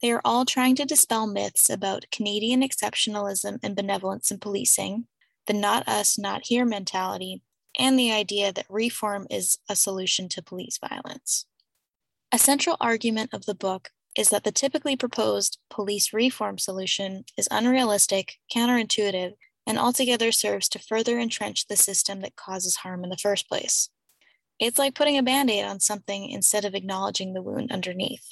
[0.00, 5.06] They are all trying to dispel myths about Canadian exceptionalism and benevolence in policing,
[5.46, 7.42] the not us, not here mentality,
[7.78, 11.46] and the idea that reform is a solution to police violence.
[12.32, 17.48] A central argument of the book is that the typically proposed police reform solution is
[17.50, 19.34] unrealistic, counterintuitive,
[19.66, 23.90] and altogether serves to further entrench the system that causes harm in the first place.
[24.58, 28.30] It's like putting a band aid on something instead of acknowledging the wound underneath.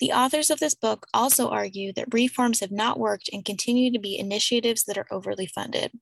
[0.00, 3.98] The authors of this book also argue that reforms have not worked and continue to
[3.98, 5.92] be initiatives that are overly funded.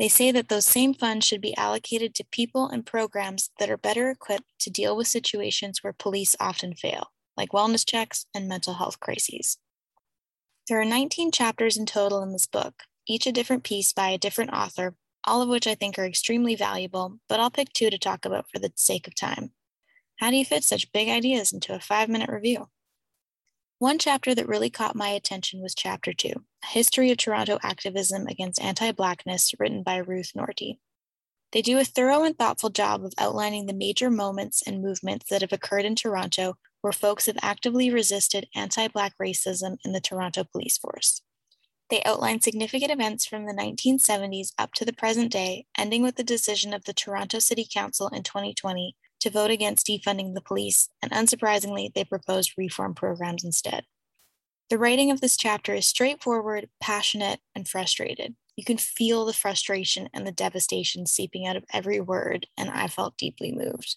[0.00, 3.76] They say that those same funds should be allocated to people and programs that are
[3.76, 8.74] better equipped to deal with situations where police often fail, like wellness checks and mental
[8.74, 9.58] health crises.
[10.66, 14.16] There are 19 chapters in total in this book, each a different piece by a
[14.16, 14.94] different author,
[15.26, 18.46] all of which I think are extremely valuable, but I'll pick two to talk about
[18.50, 19.52] for the sake of time.
[20.16, 22.68] How do you fit such big ideas into a five minute review?
[23.80, 28.26] One chapter that really caught my attention was Chapter 2 A History of Toronto Activism
[28.26, 30.78] Against Anti Blackness, written by Ruth Nortie.
[31.52, 35.40] They do a thorough and thoughtful job of outlining the major moments and movements that
[35.40, 40.44] have occurred in Toronto where folks have actively resisted anti Black racism in the Toronto
[40.44, 41.22] police force.
[41.88, 46.22] They outline significant events from the 1970s up to the present day, ending with the
[46.22, 51.12] decision of the Toronto City Council in 2020 to vote against defunding the police, and
[51.12, 53.84] unsurprisingly, they proposed reform programs instead.
[54.70, 58.36] The writing of this chapter is straightforward, passionate, and frustrated.
[58.56, 62.86] You can feel the frustration and the devastation seeping out of every word, and I
[62.86, 63.96] felt deeply moved.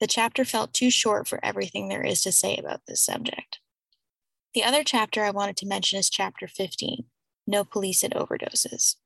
[0.00, 3.58] The chapter felt too short for everything there is to say about this subject.
[4.54, 7.04] The other chapter I wanted to mention is chapter 15
[7.46, 8.96] No Police at Overdoses.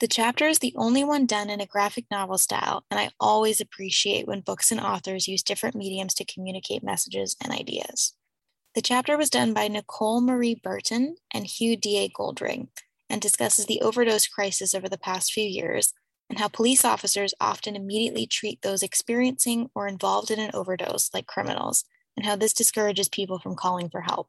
[0.00, 3.60] The chapter is the only one done in a graphic novel style, and I always
[3.60, 8.14] appreciate when books and authors use different mediums to communicate messages and ideas.
[8.74, 12.08] The chapter was done by Nicole Marie Burton and Hugh D.A.
[12.08, 12.68] Goldring
[13.10, 15.92] and discusses the overdose crisis over the past few years
[16.30, 21.26] and how police officers often immediately treat those experiencing or involved in an overdose like
[21.26, 21.84] criminals,
[22.16, 24.28] and how this discourages people from calling for help.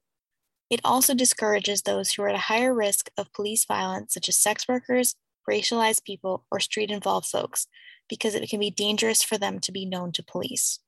[0.69, 4.37] It also discourages those who are at a higher risk of police violence, such as
[4.37, 5.15] sex workers,
[5.49, 7.67] racialized people, or street involved folks
[8.09, 10.79] because it can be dangerous for them to be known to police.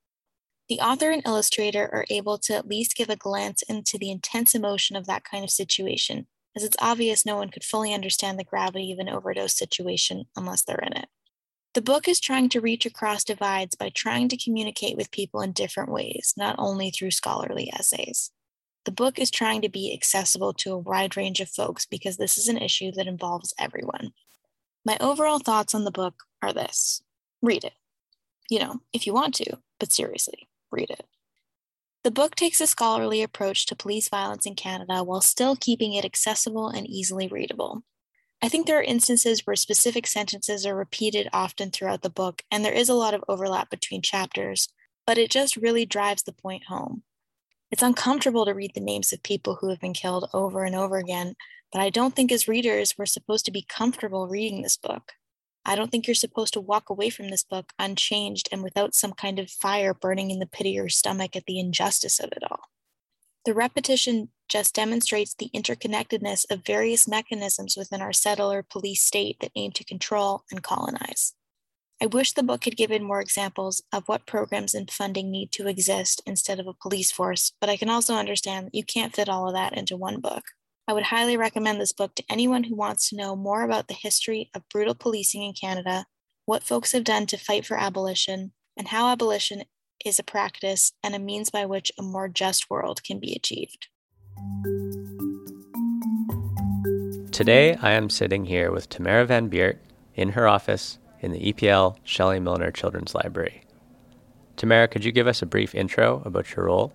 [0.70, 4.56] The author and illustrator are able to at least give a glance into the intense
[4.56, 8.44] emotion of that kind of situation, as it's obvious no one could fully understand the
[8.44, 11.10] gravity of an overdose situation unless they're in it.
[11.74, 15.54] The book is trying to reach across divides by trying to communicate with people in
[15.54, 18.32] different ways, not only through scholarly essays.
[18.86, 22.38] The book is trying to be accessible to a wide range of folks because this
[22.38, 24.12] is an issue that involves everyone.
[24.86, 27.02] My overall thoughts on the book are this
[27.42, 27.74] read it.
[28.50, 31.06] You know, if you want to, but seriously, read it.
[32.04, 36.04] The book takes a scholarly approach to police violence in Canada while still keeping it
[36.04, 37.84] accessible and easily readable.
[38.42, 42.66] I think there are instances where specific sentences are repeated often throughout the book, and
[42.66, 44.68] there is a lot of overlap between chapters,
[45.08, 47.04] but it just really drives the point home.
[47.72, 50.98] It's uncomfortable to read the names of people who have been killed over and over
[50.98, 51.36] again,
[51.74, 55.14] but I don't think as readers we're supposed to be comfortable reading this book.
[55.66, 59.14] I don't think you're supposed to walk away from this book unchanged and without some
[59.14, 62.44] kind of fire burning in the pit of your stomach at the injustice of it
[62.50, 62.70] all.
[63.46, 69.52] The repetition just demonstrates the interconnectedness of various mechanisms within our settler police state that
[69.56, 71.34] aim to control and colonize.
[72.02, 75.68] I wish the book had given more examples of what programs and funding need to
[75.68, 79.30] exist instead of a police force, but I can also understand that you can't fit
[79.30, 80.44] all of that into one book.
[80.86, 83.94] I would highly recommend this book to anyone who wants to know more about the
[83.94, 86.06] history of brutal policing in Canada,
[86.46, 89.64] what folks have done to fight for abolition, and how abolition
[90.04, 93.88] is a practice and a means by which a more just world can be achieved.
[97.32, 99.80] Today, I am sitting here with Tamara Van Beert
[100.16, 103.64] in her office in the EPL Shelley Milner Children's Library.
[104.58, 106.92] Tamara, could you give us a brief intro about your role?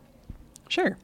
[0.68, 0.98] Sure.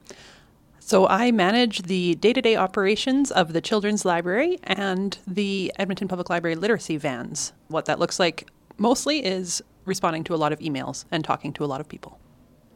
[0.87, 6.07] So, I manage the day to day operations of the Children's Library and the Edmonton
[6.07, 7.53] Public Library literacy vans.
[7.69, 11.63] What that looks like mostly is responding to a lot of emails and talking to
[11.63, 12.19] a lot of people.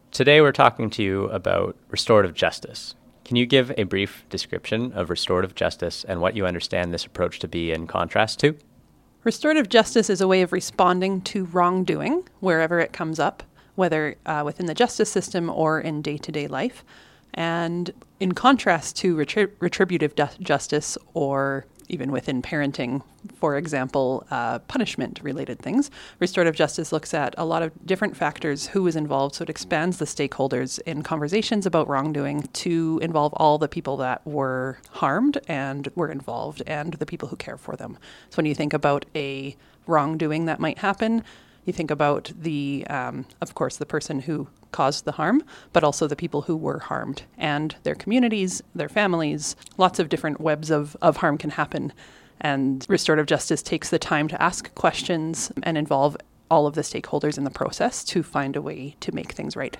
[0.09, 2.95] Today, we're talking to you about restorative justice.
[3.25, 7.37] Can you give a brief description of restorative justice and what you understand this approach
[7.37, 8.57] to be in contrast to?
[9.23, 13.43] Restorative justice is a way of responding to wrongdoing wherever it comes up,
[13.75, 16.83] whether uh, within the justice system or in day to day life.
[17.33, 23.01] And in contrast to retrib- retributive du- justice or even within parenting,
[23.35, 25.91] for example, uh, punishment related things.
[26.19, 29.97] Restorative justice looks at a lot of different factors who is involved, so it expands
[29.97, 35.89] the stakeholders in conversations about wrongdoing to involve all the people that were harmed and
[35.95, 37.97] were involved and the people who care for them.
[38.29, 39.57] So when you think about a
[39.87, 41.23] wrongdoing that might happen,
[41.69, 45.43] you think about the, um, of course, the person who caused the harm,
[45.73, 49.55] but also the people who were harmed and their communities, their families.
[49.77, 51.93] Lots of different webs of, of harm can happen.
[52.41, 56.17] And restorative justice takes the time to ask questions and involve
[56.51, 59.77] all of the stakeholders in the process to find a way to make things right.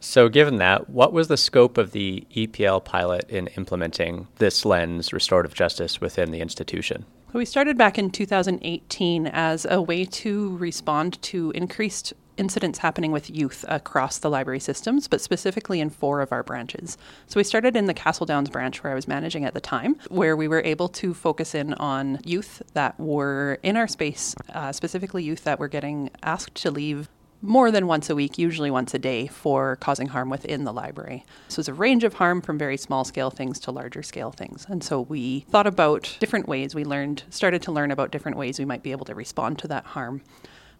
[0.00, 5.14] So, given that, what was the scope of the EPL pilot in implementing this lens,
[5.14, 7.06] restorative justice, within the institution?
[7.34, 13.10] So we started back in 2018 as a way to respond to increased incidents happening
[13.10, 16.96] with youth across the library systems, but specifically in four of our branches.
[17.26, 19.96] So we started in the Castle Downs branch where I was managing at the time,
[20.10, 24.70] where we were able to focus in on youth that were in our space, uh,
[24.70, 27.08] specifically youth that were getting asked to leave
[27.44, 31.24] more than once a week, usually once a day, for causing harm within the library.
[31.48, 34.66] So it's a range of harm from very small scale things to larger scale things.
[34.68, 36.74] And so we thought about different ways.
[36.74, 39.68] We learned, started to learn about different ways we might be able to respond to
[39.68, 40.22] that harm.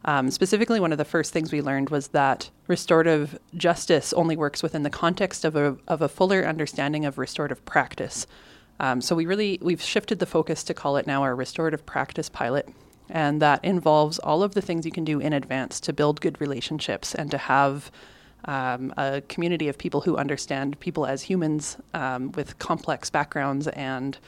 [0.07, 4.63] Um, specifically, one of the first things we learned was that restorative justice only works
[4.63, 8.27] within the context of a, of a fuller understanding of restorative practice.
[8.81, 12.29] Um, so we really we've shifted the focus to call it now our restorative practice
[12.29, 12.69] pilot,
[13.09, 16.41] and that involves all of the things you can do in advance to build good
[16.41, 17.91] relationships and to have
[18.47, 24.19] um, a community of people who understand people as humans um, with complex backgrounds and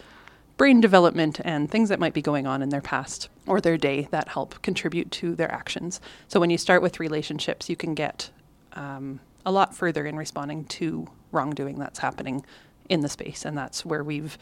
[0.57, 4.09] brain development and things that might be going on in their past or their day
[4.11, 6.01] that help contribute to their actions.
[6.29, 8.31] So when you start with relationships, you can get
[8.73, 12.45] um, a lot further in responding to wrongdoing that's happening
[12.89, 14.39] in the space, and that's where we've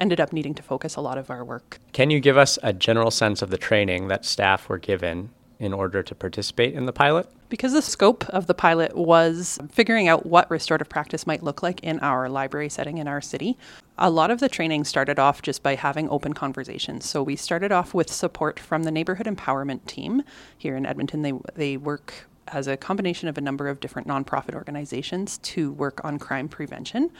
[0.00, 1.78] ended up needing to focus a lot of our work.
[1.92, 5.30] Can you give us a general sense of the training that staff were given
[5.60, 7.28] in order to participate in the pilot?
[7.50, 11.80] Because the scope of the pilot was figuring out what restorative practice might look like
[11.80, 13.58] in our library setting in our city,
[13.98, 17.04] a lot of the training started off just by having open conversations.
[17.04, 20.22] So we started off with support from the neighborhood empowerment team
[20.56, 21.22] here in Edmonton.
[21.22, 26.00] They they work as a combination of a number of different nonprofit organizations to work
[26.04, 27.10] on crime prevention.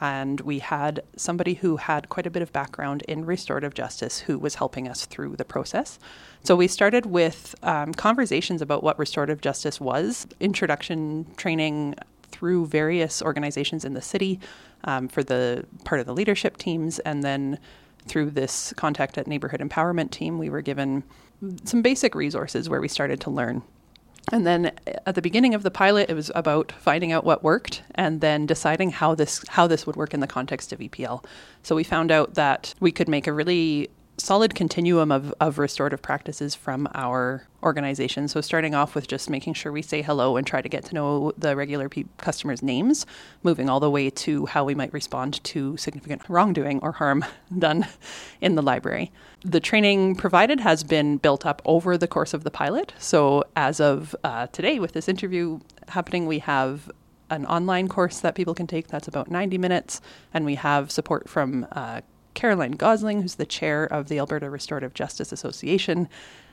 [0.00, 4.38] And we had somebody who had quite a bit of background in restorative justice who
[4.38, 5.98] was helping us through the process.
[6.44, 11.96] So we started with um, conversations about what restorative justice was, introduction training
[12.30, 14.38] through various organizations in the city
[14.84, 17.58] um, for the part of the leadership teams, and then
[18.06, 21.02] through this contact at neighborhood empowerment team, we were given
[21.64, 23.62] some basic resources where we started to learn.
[24.32, 24.72] And then
[25.06, 28.46] at the beginning of the pilot, it was about finding out what worked and then
[28.46, 31.24] deciding how this how this would work in the context of EPL.
[31.62, 33.90] So we found out that we could make a really
[34.20, 38.28] solid continuum of, of restorative practices from our organization.
[38.28, 40.94] So, starting off with just making sure we say hello and try to get to
[40.94, 43.06] know the regular pe- customers' names,
[43.42, 47.24] moving all the way to how we might respond to significant wrongdoing or harm
[47.58, 47.86] done
[48.40, 49.10] in the library.
[49.42, 52.92] The training provided has been built up over the course of the pilot.
[52.98, 56.90] So, as of uh, today, with this interview happening, we have
[57.30, 60.00] an online course that people can take that's about 90 minutes,
[60.34, 62.00] and we have support from uh,
[62.40, 66.08] Caroline Gosling, who's the chair of the Alberta Restorative Justice Association.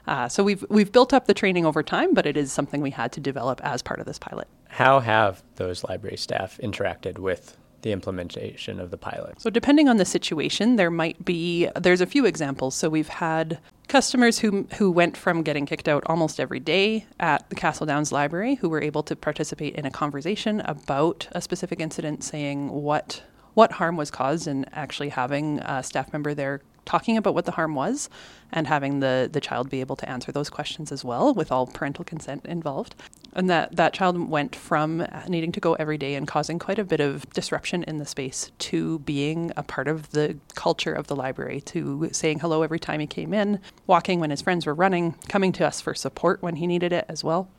[0.06, 2.92] Uh, so we've we've built up the training over time, but it is something we
[2.92, 4.50] had to develop as part of this pilot.
[4.68, 9.40] How have those library staff interacted with the implementation of the pilot?
[9.40, 12.76] So depending on the situation, there might be there's a few examples.
[12.76, 13.58] So we've had
[13.88, 18.12] customers who who went from getting kicked out almost every day at the Castle Downs
[18.12, 23.24] Library who were able to participate in a conversation about a specific incident saying what
[23.58, 27.52] what harm was caused and actually having a staff member there talking about what the
[27.54, 28.08] harm was
[28.52, 31.66] and having the, the child be able to answer those questions as well with all
[31.66, 32.94] parental consent involved.
[33.34, 36.84] And that, that child went from needing to go every day and causing quite a
[36.84, 41.16] bit of disruption in the space to being a part of the culture of the
[41.16, 45.16] library, to saying hello every time he came in, walking when his friends were running,
[45.30, 47.50] coming to us for support when he needed it as well.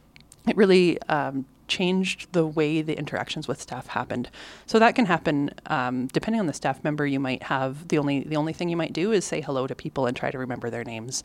[0.47, 4.31] It really um, changed the way the interactions with staff happened.
[4.67, 7.07] So that can happen um, depending on the staff member.
[7.07, 9.75] You might have the only the only thing you might do is say hello to
[9.75, 11.23] people and try to remember their names.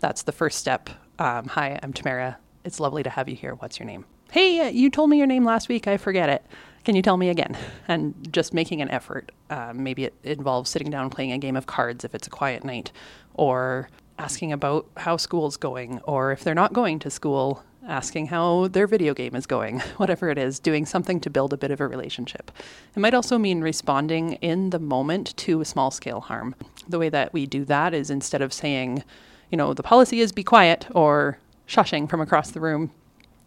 [0.00, 0.90] That's the first step.
[1.18, 2.38] Um, Hi, I'm Tamara.
[2.64, 3.54] It's lovely to have you here.
[3.54, 4.04] What's your name?
[4.32, 5.86] Hey, uh, you told me your name last week.
[5.86, 6.44] I forget it.
[6.84, 7.56] Can you tell me again?
[7.86, 9.30] And just making an effort.
[9.50, 12.64] Um, maybe it involves sitting down playing a game of cards if it's a quiet
[12.64, 12.90] night,
[13.34, 18.68] or asking about how school's going, or if they're not going to school, asking how
[18.68, 21.80] their video game is going, whatever it is, doing something to build a bit of
[21.80, 22.50] a relationship.
[22.94, 26.54] It might also mean responding in the moment to a small scale harm.
[26.88, 29.04] The way that we do that is instead of saying,
[29.50, 32.90] you know, the policy is be quiet or shushing from across the room,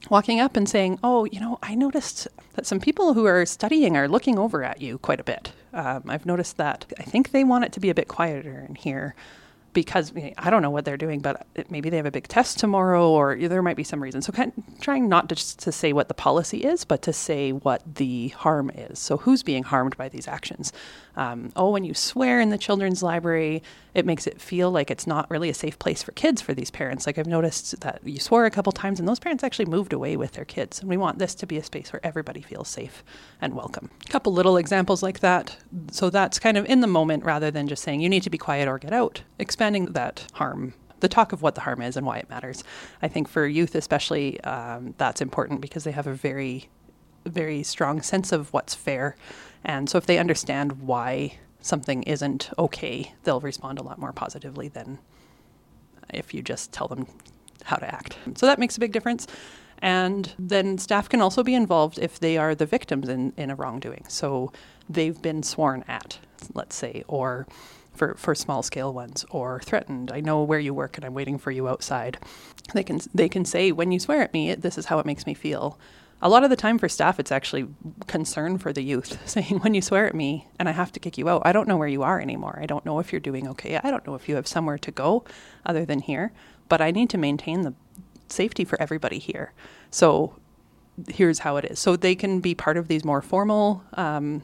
[0.10, 3.98] walking up and saying, oh, you know, I noticed that some people who are studying
[3.98, 5.52] are looking over at you quite a bit.
[5.74, 8.76] Um, I've noticed that I think they want it to be a bit quieter in
[8.76, 9.16] here
[9.74, 13.10] because I don't know what they're doing, but maybe they have a big test tomorrow,
[13.10, 14.22] or there might be some reason.
[14.22, 17.52] So, kind of trying not just to say what the policy is, but to say
[17.52, 19.00] what the harm is.
[19.00, 20.74] So, who's being harmed by these actions?
[21.16, 23.64] Um, oh, when you swear in the children's library,
[23.94, 26.70] it makes it feel like it's not really a safe place for kids for these
[26.70, 27.08] parents.
[27.08, 30.16] Like I've noticed that you swore a couple times, and those parents actually moved away
[30.16, 30.80] with their kids.
[30.80, 33.04] And we want this to be a space where everybody feels safe
[33.42, 33.90] and welcome.
[34.06, 35.58] A couple little examples like that.
[35.92, 38.38] So that's kind of in the moment rather than just saying you need to be
[38.38, 39.24] quiet or get out.
[39.58, 42.64] Expanding that harm the talk of what the harm is and why it matters.
[43.02, 46.70] I think for youth, especially, um, that's important because they have a very,
[47.26, 49.16] very strong sense of what's fair
[49.64, 54.70] and so if they understand why something isn't okay, they'll respond a lot more positively
[54.70, 55.00] than
[56.14, 57.08] if you just tell them
[57.66, 58.18] how to act.
[58.36, 59.28] So that makes a big difference.
[59.80, 63.56] And then staff can also be involved if they are the victims in, in a
[63.56, 64.06] wrongdoing.
[64.08, 64.52] So
[64.90, 66.18] they've been sworn at,
[66.54, 67.46] let's say, or
[67.98, 70.12] for, for small scale ones, or threatened.
[70.12, 72.18] I know where you work and I'm waiting for you outside.
[72.74, 75.26] They can they can say, when you swear at me, this is how it makes
[75.26, 75.80] me feel
[76.22, 77.68] a lot of the time for staff, it's actually
[78.08, 81.18] concern for the youth, saying, when you swear at me and I have to kick
[81.18, 82.58] you out, I don't know where you are anymore.
[82.62, 83.80] I don't know if you're doing okay.
[83.84, 85.24] I don't know if you have somewhere to go
[85.66, 86.32] other than here,
[86.70, 87.74] but I need to maintain the
[88.30, 89.54] safety for everybody here.
[89.92, 90.36] So
[91.08, 91.80] here's how it is.
[91.80, 94.42] So they can be part of these more formal, um,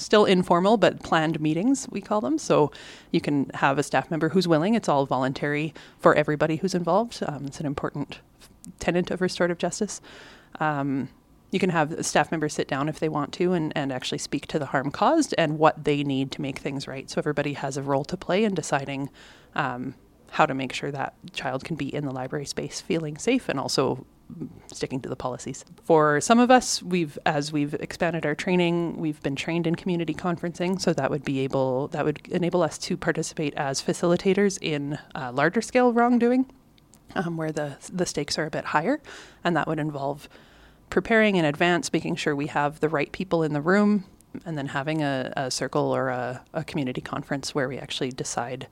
[0.00, 2.38] still informal, but planned meetings, we call them.
[2.38, 2.72] So
[3.10, 4.74] you can have a staff member who's willing.
[4.74, 7.22] It's all voluntary for everybody who's involved.
[7.26, 8.20] Um, it's an important
[8.78, 10.00] tenet of restorative justice.
[10.58, 11.08] Um,
[11.50, 14.46] you can have staff members sit down if they want to and, and actually speak
[14.48, 17.10] to the harm caused and what they need to make things right.
[17.10, 19.10] So everybody has a role to play in deciding
[19.54, 19.94] um,
[20.30, 23.58] how to make sure that child can be in the library space feeling safe and
[23.58, 24.06] also
[24.66, 25.64] sticking to the policies.
[25.84, 30.14] For some of us, we've as we've expanded our training, we've been trained in community
[30.14, 34.98] conferencing, so that would be able that would enable us to participate as facilitators in
[35.14, 36.46] uh, larger scale wrongdoing
[37.14, 39.00] um, where the the stakes are a bit higher,
[39.44, 40.28] and that would involve
[40.88, 44.04] preparing in advance, making sure we have the right people in the room,
[44.44, 48.66] and then having a, a circle or a, a, community conference where we actually decide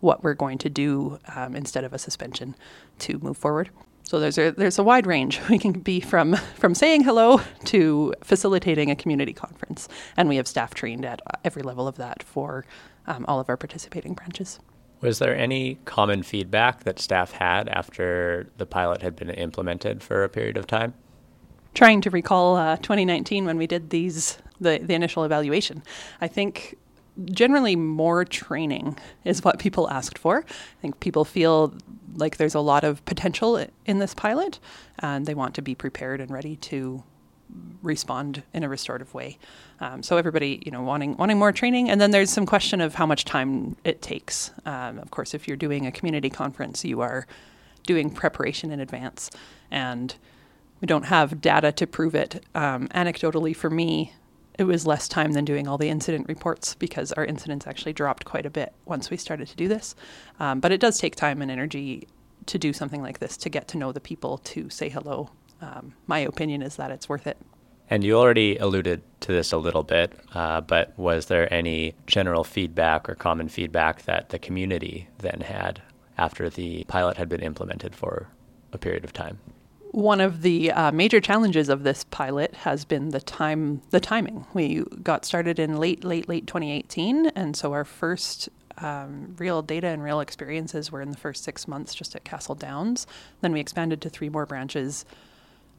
[0.00, 2.54] what we're going to do um, instead of a suspension
[2.98, 3.70] to move forward.
[4.04, 5.40] So there's a there's a wide range.
[5.50, 10.46] We can be from from saying hello to facilitating a community conference, and we have
[10.46, 12.64] staff trained at every level of that for
[13.06, 14.60] um, all of our participating branches.
[15.00, 20.22] Was there any common feedback that staff had after the pilot had been implemented for
[20.22, 20.94] a period of time?
[21.74, 25.82] Trying to recall uh, 2019 when we did these the, the initial evaluation,
[26.20, 26.76] I think
[27.26, 30.44] generally more training is what people asked for.
[30.48, 31.74] I think people feel
[32.14, 34.58] like there's a lot of potential in this pilot,
[34.98, 37.02] and they want to be prepared and ready to
[37.82, 39.38] respond in a restorative way.
[39.80, 42.94] Um, so everybody, you know, wanting wanting more training, and then there's some question of
[42.94, 44.50] how much time it takes.
[44.64, 47.26] Um, of course, if you're doing a community conference, you are
[47.86, 49.30] doing preparation in advance,
[49.70, 50.14] and
[50.80, 52.44] we don't have data to prove it.
[52.54, 54.12] Um, anecdotally, for me,
[54.58, 58.24] it was less time than doing all the incident reports because our incidents actually dropped
[58.24, 59.94] quite a bit once we started to do this.
[60.40, 62.06] Um, but it does take time and energy
[62.46, 65.30] to do something like this to get to know the people, to say hello.
[65.60, 67.38] Um, my opinion is that it's worth it.
[67.88, 72.42] And you already alluded to this a little bit, uh, but was there any general
[72.42, 75.82] feedback or common feedback that the community then had
[76.16, 78.28] after the pilot had been implemented for
[78.72, 79.40] a period of time?
[79.92, 84.46] One of the uh, major challenges of this pilot has been the time the timing.
[84.54, 89.88] We got started in late late late 2018 and so our first um, real data
[89.88, 93.06] and real experiences were in the first six months just at castle downs.
[93.42, 95.04] Then we expanded to three more branches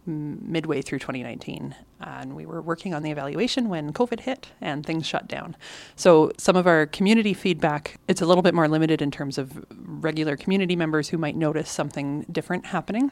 [0.05, 5.07] midway through 2019 and we were working on the evaluation when covid hit and things
[5.07, 5.55] shut down.
[5.95, 9.65] So some of our community feedback it's a little bit more limited in terms of
[9.71, 13.11] regular community members who might notice something different happening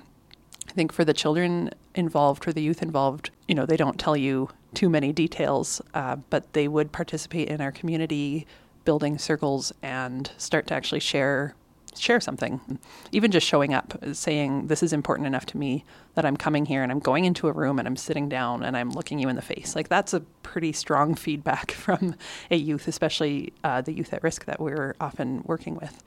[0.72, 4.15] I think for the children involved, for the youth involved, you know, they don't tell
[4.15, 8.47] you too many details, uh, but they would participate in our community
[8.86, 11.55] building circles and start to actually share
[11.97, 12.80] share something.
[13.11, 15.84] Even just showing up, saying this is important enough to me
[16.15, 18.78] that I'm coming here and I'm going into a room and I'm sitting down and
[18.78, 19.76] I'm looking you in the face.
[19.76, 22.15] Like that's a pretty strong feedback from
[22.49, 26.01] a youth, especially uh, the youth at risk that we're often working with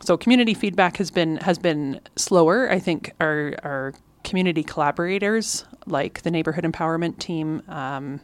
[0.00, 2.70] so community feedback has been has been slower.
[2.70, 7.62] I think our our community collaborators, like the neighborhood empowerment team.
[7.68, 8.20] Um,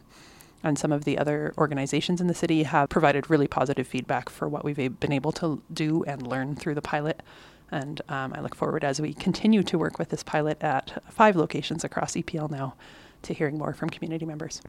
[0.63, 4.47] and some of the other organizations in the city have provided really positive feedback for
[4.47, 7.23] what we've been able to do and learn through the pilot.
[7.71, 11.35] And um, I look forward as we continue to work with this pilot at five
[11.35, 12.75] locations across EPL now
[13.23, 14.61] to hearing more from community members.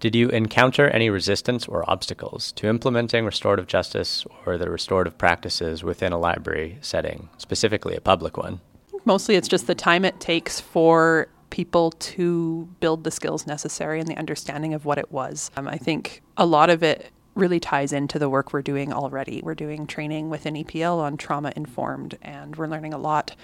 [0.00, 5.82] Did you encounter any resistance or obstacles to implementing restorative justice or the restorative practices
[5.82, 8.60] within a library setting, specifically a public one?
[9.04, 14.08] Mostly it's just the time it takes for people to build the skills necessary and
[14.08, 15.50] the understanding of what it was.
[15.56, 19.40] Um, I think a lot of it really ties into the work we're doing already.
[19.42, 23.34] We're doing training within EPL on trauma informed, and we're learning a lot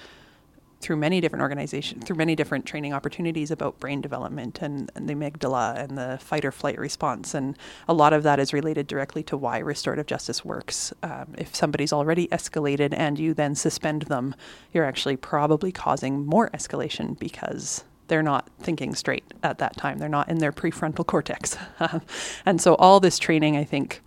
[0.81, 5.14] through many different organizations, through many different training opportunities about brain development and, and, the
[5.14, 7.35] amygdala and the fight or flight response.
[7.35, 7.57] And
[7.87, 10.93] a lot of that is related directly to why restorative justice works.
[11.03, 14.35] Um, if somebody's already escalated and you then suspend them,
[14.72, 19.99] you're actually probably causing more escalation because they're not thinking straight at that time.
[19.99, 21.57] They're not in their prefrontal cortex.
[22.47, 24.01] and so all this training, I think,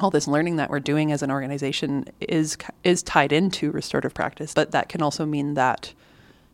[0.00, 4.54] all this learning that we're doing as an organization is is tied into restorative practice,
[4.54, 5.92] but that can also mean that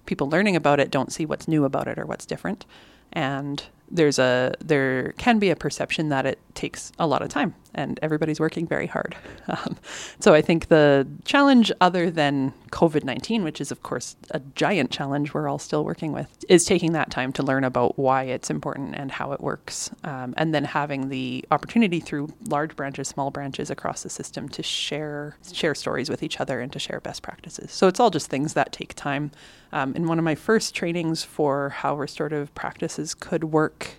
[0.07, 2.66] people learning about it don't see what's new about it or what's different.
[3.12, 7.55] And there's a there can be a perception that it takes a lot of time
[7.74, 9.16] and everybody's working very hard.
[9.46, 9.76] Um,
[10.20, 14.90] so I think the challenge, other than COVID 19, which is, of course, a giant
[14.90, 18.48] challenge we're all still working with, is taking that time to learn about why it's
[18.48, 19.90] important and how it works.
[20.02, 24.62] Um, and then having the opportunity through large branches, small branches across the system to
[24.62, 27.70] share, share stories with each other and to share best practices.
[27.70, 29.30] So it's all just things that take time.
[29.72, 33.96] Um, in one of my first trainings for how restorative practices could work,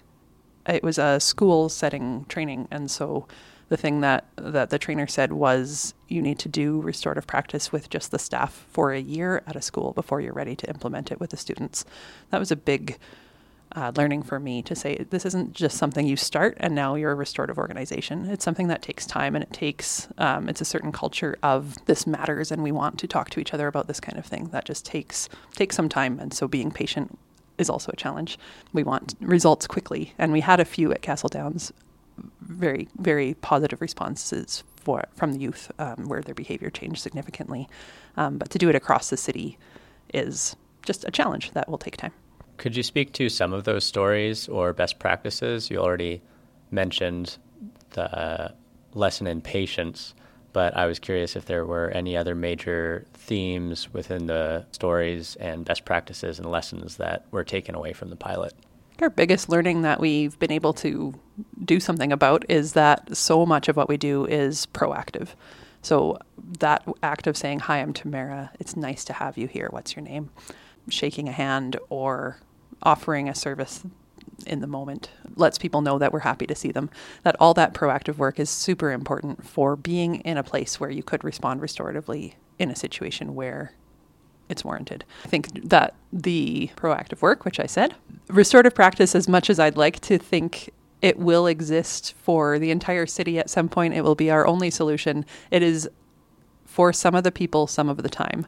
[0.68, 2.68] it was a school setting training.
[2.72, 3.28] And so
[3.70, 7.90] the thing that that the trainer said was you need to do restorative practice with
[7.90, 11.20] just the staff for a year at a school before you're ready to implement it
[11.20, 11.86] with the students.
[12.30, 12.98] That was a big
[13.76, 17.12] uh, learning for me to say this isn't just something you start and now you're
[17.12, 18.26] a restorative organization.
[18.30, 22.06] It's something that takes time and it takes um, it's a certain culture of this
[22.06, 24.50] matters and we want to talk to each other about this kind of thing.
[24.50, 27.18] That just takes takes some time and so being patient
[27.58, 28.38] is also a challenge.
[28.74, 31.72] We want results quickly, and we had a few at Castle Downs
[32.42, 37.68] very very positive responses for from the youth um, where their behavior changed significantly.
[38.18, 39.58] Um, but to do it across the city
[40.14, 42.14] is just a challenge that will take time.
[42.58, 45.70] Could you speak to some of those stories or best practices?
[45.70, 46.22] You already
[46.72, 47.38] mentioned
[47.92, 48.54] the
[48.94, 50.14] lesson in patience,
[50.54, 55.66] but I was curious if there were any other major themes within the stories and
[55.66, 58.54] best practices and lessons that were taken away from the pilot.
[59.02, 61.14] Our biggest learning that we've been able to
[61.64, 65.30] do something about is that so much of what we do is proactive.
[65.82, 66.18] So
[66.60, 69.68] that act of saying, Hi, I'm Tamara, it's nice to have you here.
[69.72, 70.30] What's your name?
[70.88, 72.40] Shaking a hand or
[72.84, 73.84] offering a service
[74.48, 76.90] in the moment lets people know that we're happy to see them.
[77.24, 81.04] That all that proactive work is super important for being in a place where you
[81.04, 83.74] could respond restoratively in a situation where
[84.50, 85.04] it's warranted.
[85.24, 87.96] I think that the proactive work, which I said,
[88.28, 90.72] restorative practice, as much as I'd like to think
[91.02, 94.70] it will exist for the entire city at some point, it will be our only
[94.70, 95.26] solution.
[95.52, 95.90] It is
[96.66, 98.46] for some of the people some of the time.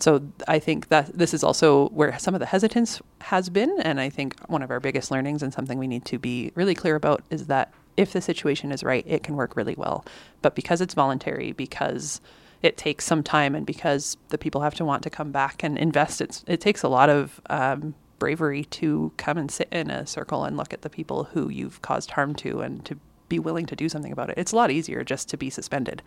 [0.00, 3.80] So I think that this is also where some of the hesitance has been.
[3.82, 6.74] And I think one of our biggest learnings and something we need to be really
[6.74, 10.04] clear about is that if the situation is right, it can work really well.
[10.40, 12.20] But because it's voluntary, because
[12.62, 15.78] it takes some time and because the people have to want to come back and
[15.78, 20.06] invest, it's, it takes a lot of um, bravery to come and sit in a
[20.06, 22.98] circle and look at the people who you've caused harm to and to
[23.28, 24.38] be willing to do something about it.
[24.38, 26.02] It's a lot easier just to be suspended.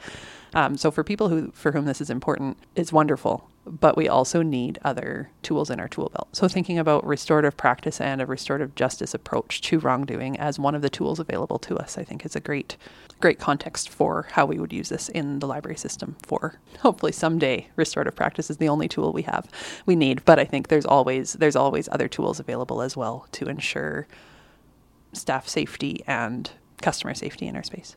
[0.54, 3.48] Um, so for people who for whom this is important, it's wonderful.
[3.66, 6.30] But we also need other tools in our tool belt.
[6.36, 10.82] So thinking about restorative practice and a restorative justice approach to wrongdoing as one of
[10.82, 12.76] the tools available to us, I think is a great
[13.22, 17.68] great context for how we would use this in the library system for hopefully someday
[17.76, 19.48] restorative practice is the only tool we have
[19.86, 23.48] we need but i think there's always there's always other tools available as well to
[23.48, 24.08] ensure
[25.14, 26.52] staff safety and
[26.82, 27.96] customer safety in our space.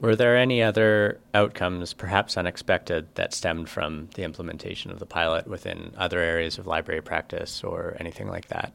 [0.00, 5.46] Were there any other outcomes, perhaps unexpected, that stemmed from the implementation of the pilot
[5.46, 8.72] within other areas of library practice or anything like that?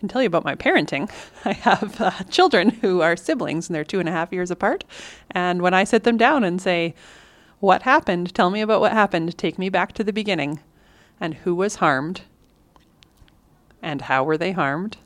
[0.00, 1.10] Can tell you about my parenting.
[1.44, 4.82] I have uh, children who are siblings and they're two and a half years apart.
[5.30, 6.94] And when I sit them down and say,
[7.58, 8.34] What happened?
[8.34, 9.36] Tell me about what happened.
[9.36, 10.60] Take me back to the beginning.
[11.20, 12.22] And who was harmed?
[13.82, 14.96] And how were they harmed?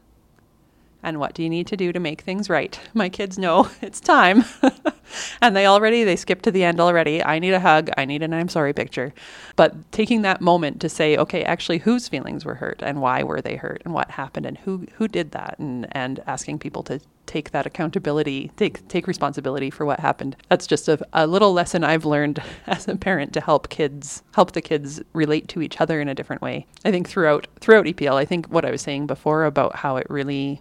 [1.05, 2.79] And what do you need to do to make things right?
[2.95, 4.45] My kids know it's time.
[5.41, 7.23] and they already they skip to the end already.
[7.23, 9.13] I need a hug, I need an I'm sorry picture.
[9.57, 13.41] But taking that moment to say, okay, actually whose feelings were hurt and why were
[13.41, 17.01] they hurt and what happened and who who did that and and asking people to
[17.27, 20.37] take that accountability, take take responsibility for what happened.
[20.49, 24.53] That's just a, a little lesson I've learned as a parent to help kids help
[24.53, 26.67] the kids relate to each other in a different way.
[26.85, 30.07] I think throughout throughout EPL, I think what I was saying before about how it
[30.09, 30.61] really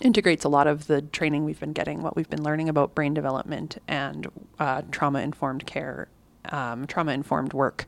[0.00, 3.14] integrates a lot of the training we've been getting, what we've been learning about brain
[3.14, 4.26] development and
[4.58, 6.08] uh, trauma informed care,
[6.50, 7.86] um, trauma informed work.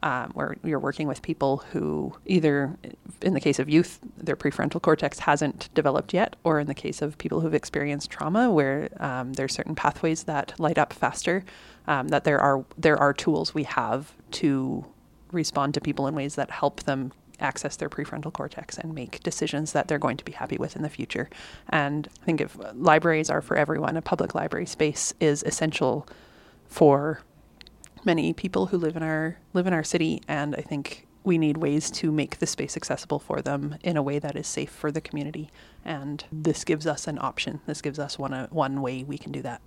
[0.00, 2.78] Um, where you're working with people who either,
[3.20, 7.02] in the case of youth, their prefrontal cortex hasn't developed yet, or in the case
[7.02, 11.44] of people who've experienced trauma, where um, there's certain pathways that light up faster.
[11.88, 14.84] Um, that there are there are tools we have to
[15.32, 17.10] respond to people in ways that help them
[17.40, 20.82] access their prefrontal cortex and make decisions that they're going to be happy with in
[20.82, 21.28] the future.
[21.68, 26.06] And I think if libraries are for everyone, a public library space is essential
[26.66, 27.22] for
[28.04, 31.58] many people who live in our live in our city and I think we need
[31.58, 34.90] ways to make the space accessible for them in a way that is safe for
[34.90, 35.50] the community
[35.84, 37.60] and this gives us an option.
[37.66, 39.60] This gives us one uh, one way we can do that.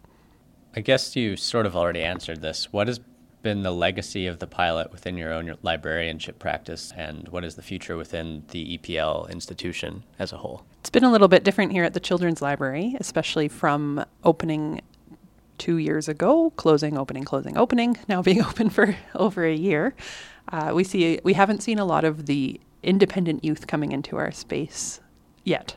[0.76, 2.72] I guess you sort of already answered this.
[2.72, 3.00] What is
[3.42, 7.62] been the legacy of the pilot within your own librarianship practice, and what is the
[7.62, 10.66] future within the EPL institution as a whole?
[10.80, 14.82] It's been a little bit different here at the Children's Library, especially from opening
[15.58, 19.94] two years ago, closing, opening, closing, opening, now being open for over a year.
[20.52, 24.32] Uh, we see we haven't seen a lot of the independent youth coming into our
[24.32, 25.01] space
[25.44, 25.76] yet.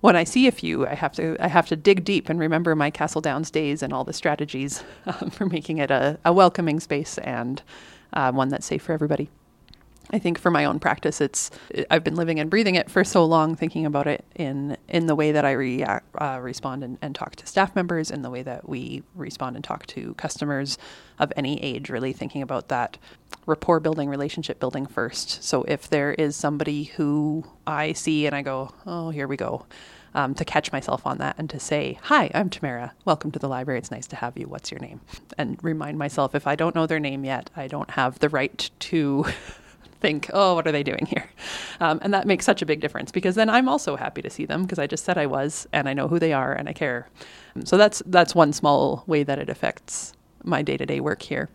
[0.00, 2.74] When I see a few, I have to I have to dig deep and remember
[2.74, 6.80] my Castle Downs days and all the strategies um, for making it a, a welcoming
[6.80, 7.62] space and
[8.12, 9.30] uh, one that's safe for everybody.
[10.10, 11.50] I think for my own practice, it's
[11.90, 15.16] I've been living and breathing it for so long, thinking about it in in the
[15.16, 18.42] way that I react, uh, respond and, and talk to staff members, in the way
[18.42, 20.78] that we respond and talk to customers
[21.18, 21.90] of any age.
[21.90, 22.98] Really thinking about that
[23.46, 25.42] rapport building, relationship building first.
[25.42, 29.66] So if there is somebody who I see and I go, oh, here we go.
[30.14, 32.94] Um, to catch myself on that and to say, Hi, I'm Tamara.
[33.04, 33.78] Welcome to the library.
[33.78, 34.46] It's nice to have you.
[34.46, 35.02] What's your name?
[35.36, 38.70] And remind myself if I don't know their name yet, I don't have the right
[38.78, 39.26] to
[40.00, 41.28] think, oh, what are they doing here?
[41.80, 44.46] Um, and that makes such a big difference because then I'm also happy to see
[44.46, 46.72] them because I just said I was and I know who they are and I
[46.72, 47.08] care.
[47.64, 51.50] So that's that's one small way that it affects my day to day work here.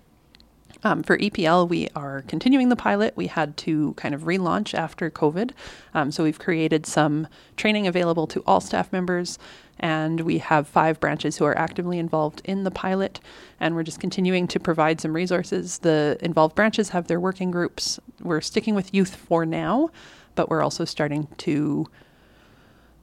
[0.83, 3.15] Um, for EPL, we are continuing the pilot.
[3.15, 5.51] We had to kind of relaunch after COVID.
[5.93, 9.37] Um, so we've created some training available to all staff members
[9.81, 13.19] and we have five branches who are actively involved in the pilot,
[13.59, 15.79] and we're just continuing to provide some resources.
[15.79, 17.99] The involved branches have their working groups.
[18.21, 19.89] We're sticking with youth for now,
[20.35, 21.87] but we're also starting to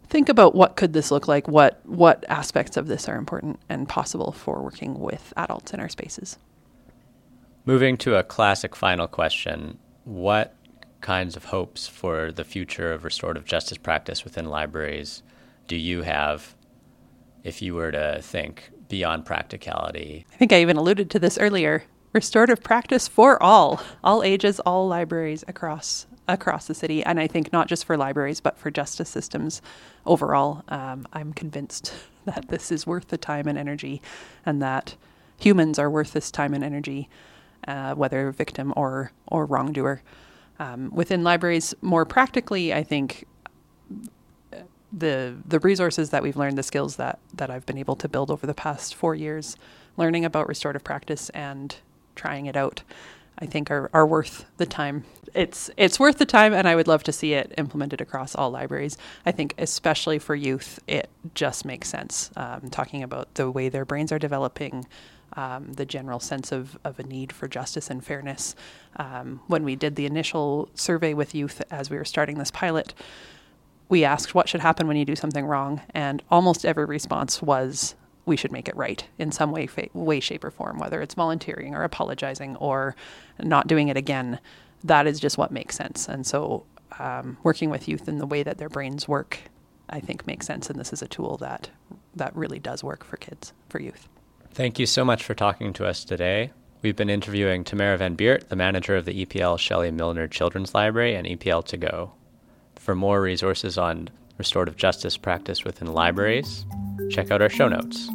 [0.09, 3.89] think about what could this look like, what what aspects of this are important and
[3.89, 6.39] possible for working with adults in our spaces.
[7.69, 10.55] Moving to a classic final question, what
[11.03, 15.23] kinds of hopes for the future of restorative justice practice within libraries
[15.66, 16.57] do you have
[17.45, 20.25] if you were to think beyond practicality?
[20.33, 21.85] I think I even alluded to this earlier.
[22.14, 27.53] Restorative practice for all, all ages, all libraries across across the city, and I think
[27.53, 29.61] not just for libraries but for justice systems
[30.07, 30.64] overall.
[30.69, 31.93] Um, I'm convinced
[32.25, 34.01] that this is worth the time and energy,
[34.47, 34.97] and that
[35.39, 37.11] humans are worth this time and energy,
[37.67, 40.03] uh, whether victim or or wrongdoer.
[40.59, 43.25] Um, within libraries, more practically, I think
[44.93, 48.31] the the resources that we've learned, the skills that that I've been able to build
[48.31, 49.57] over the past four years,
[49.97, 51.77] learning about restorative practice and
[52.17, 52.83] trying it out,
[53.39, 55.05] I think are, are worth the time.
[55.35, 58.51] It's it's worth the time, and I would love to see it implemented across all
[58.51, 58.99] libraries.
[59.27, 62.31] I think, especially for youth, it just makes sense.
[62.37, 64.87] Um, talking about the way their brains are developing,
[65.39, 68.57] um, the general sense of, of a need for justice and fairness.
[68.97, 72.93] Um, when we did the initial survey with youth as we were starting this pilot,
[73.89, 77.95] we asked what should happen when you do something wrong, and almost every response was
[78.26, 81.14] we should make it right in some way, fa- way, shape, or form, whether it's
[81.14, 82.97] volunteering or apologizing or
[83.39, 84.41] not doing it again.
[84.82, 86.09] That is just what makes sense.
[86.09, 86.64] And so,
[86.99, 89.39] um, working with youth in the way that their brains work,
[89.89, 90.68] I think makes sense.
[90.68, 91.70] And this is a tool that
[92.16, 94.09] that really does work for kids, for youth.
[94.53, 96.51] Thank you so much for talking to us today.
[96.82, 101.14] We've been interviewing Tamara Van Beert, the manager of the EPL Shelley Milner Children's Library
[101.14, 102.12] and EPL To Go.
[102.76, 106.64] For more resources on restorative justice practice within libraries,
[107.11, 108.09] check out our show notes.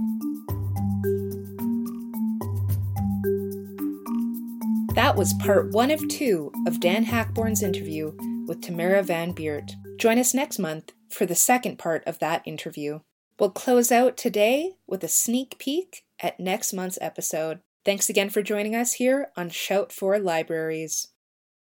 [4.95, 8.15] That was part one of two of Dan Hackborn's interview
[8.47, 9.71] with Tamara Van Beert.
[9.97, 12.99] Join us next month for the second part of that interview.
[13.43, 17.59] We'll close out today with a sneak peek at next month's episode.
[17.83, 21.09] Thanks again for joining us here on Shout for Libraries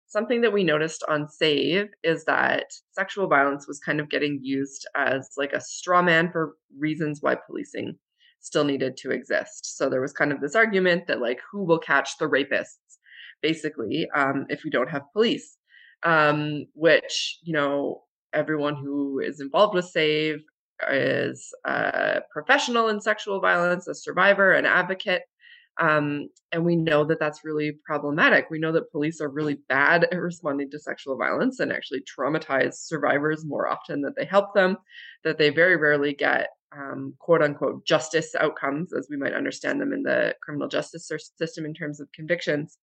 [0.07, 4.87] something that we noticed on Save is that sexual violence was kind of getting used
[4.95, 7.97] as like a straw man for reasons why policing
[8.39, 9.75] still needed to exist.
[9.75, 12.99] So there was kind of this argument that like who will catch the rapists,
[13.41, 15.57] basically, um, if we don't have police.
[16.03, 20.37] Um, which you know everyone who is involved with Save
[20.91, 25.23] is a professional in sexual violence, a survivor, an advocate,
[25.79, 28.49] um, and we know that that's really problematic.
[28.49, 32.75] We know that police are really bad at responding to sexual violence and actually traumatize
[32.75, 34.77] survivors more often than they help them,
[35.23, 39.93] that they very rarely get um, quote unquote justice outcomes as we might understand them
[39.93, 42.77] in the criminal justice system in terms of convictions.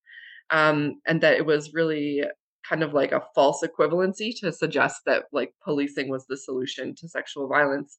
[0.51, 2.25] Um, and that it was really
[2.69, 7.09] kind of like a false equivalency to suggest that like policing was the solution to
[7.09, 7.99] sexual violence.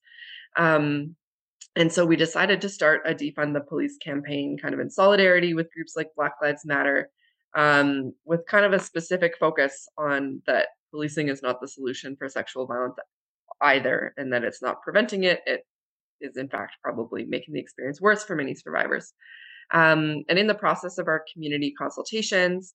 [0.57, 1.15] Um,
[1.75, 5.53] and so we decided to start a defund the police campaign kind of in solidarity
[5.53, 7.09] with groups like Black Lives Matter,
[7.55, 12.29] um, with kind of a specific focus on that policing is not the solution for
[12.29, 12.95] sexual violence
[13.61, 15.41] either, and that it's not preventing it.
[15.45, 15.65] It
[16.21, 19.13] is, in fact, probably making the experience worse for many survivors.
[19.71, 22.73] Um, and in the process of our community consultations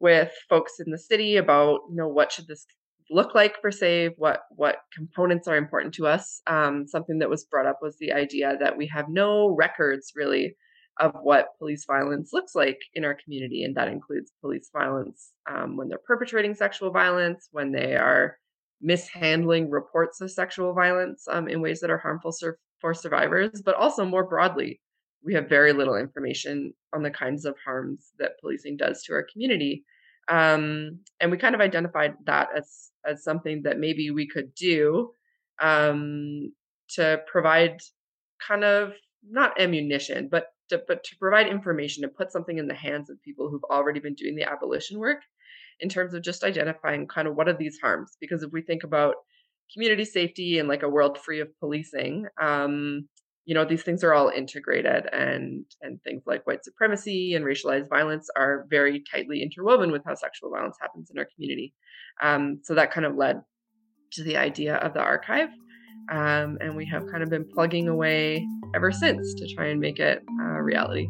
[0.00, 2.66] with folks in the city about, you know, what should this
[3.10, 4.12] look like for save?
[4.16, 6.40] What what components are important to us?
[6.46, 10.56] Um, something that was brought up was the idea that we have no records really
[11.00, 15.76] of what police violence looks like in our community and that includes police violence um,
[15.76, 18.36] when they're perpetrating sexual violence when they are
[18.80, 23.74] mishandling reports of sexual violence um, in ways that are harmful sur- for survivors but
[23.76, 24.80] also more broadly
[25.24, 29.26] we have very little information on the kinds of harms that policing does to our
[29.32, 29.84] community
[30.28, 35.10] um, and we kind of identified that as as something that maybe we could do
[35.60, 36.52] um,
[36.90, 37.80] to provide
[38.46, 38.92] kind of
[39.28, 43.22] not ammunition, but to, but to provide information to put something in the hands of
[43.22, 45.22] people who've already been doing the abolition work
[45.80, 48.84] in terms of just identifying kind of what are these harms because if we think
[48.84, 49.14] about
[49.72, 53.08] community safety and like a world free of policing um,
[53.48, 57.88] you know these things are all integrated and and things like white supremacy and racialized
[57.88, 61.72] violence are very tightly interwoven with how sexual violence happens in our community.
[62.22, 63.40] Um, so that kind of led
[64.12, 65.48] to the idea of the archive
[66.10, 69.98] um, and we have kind of been plugging away ever since to try and make
[69.98, 71.08] it a reality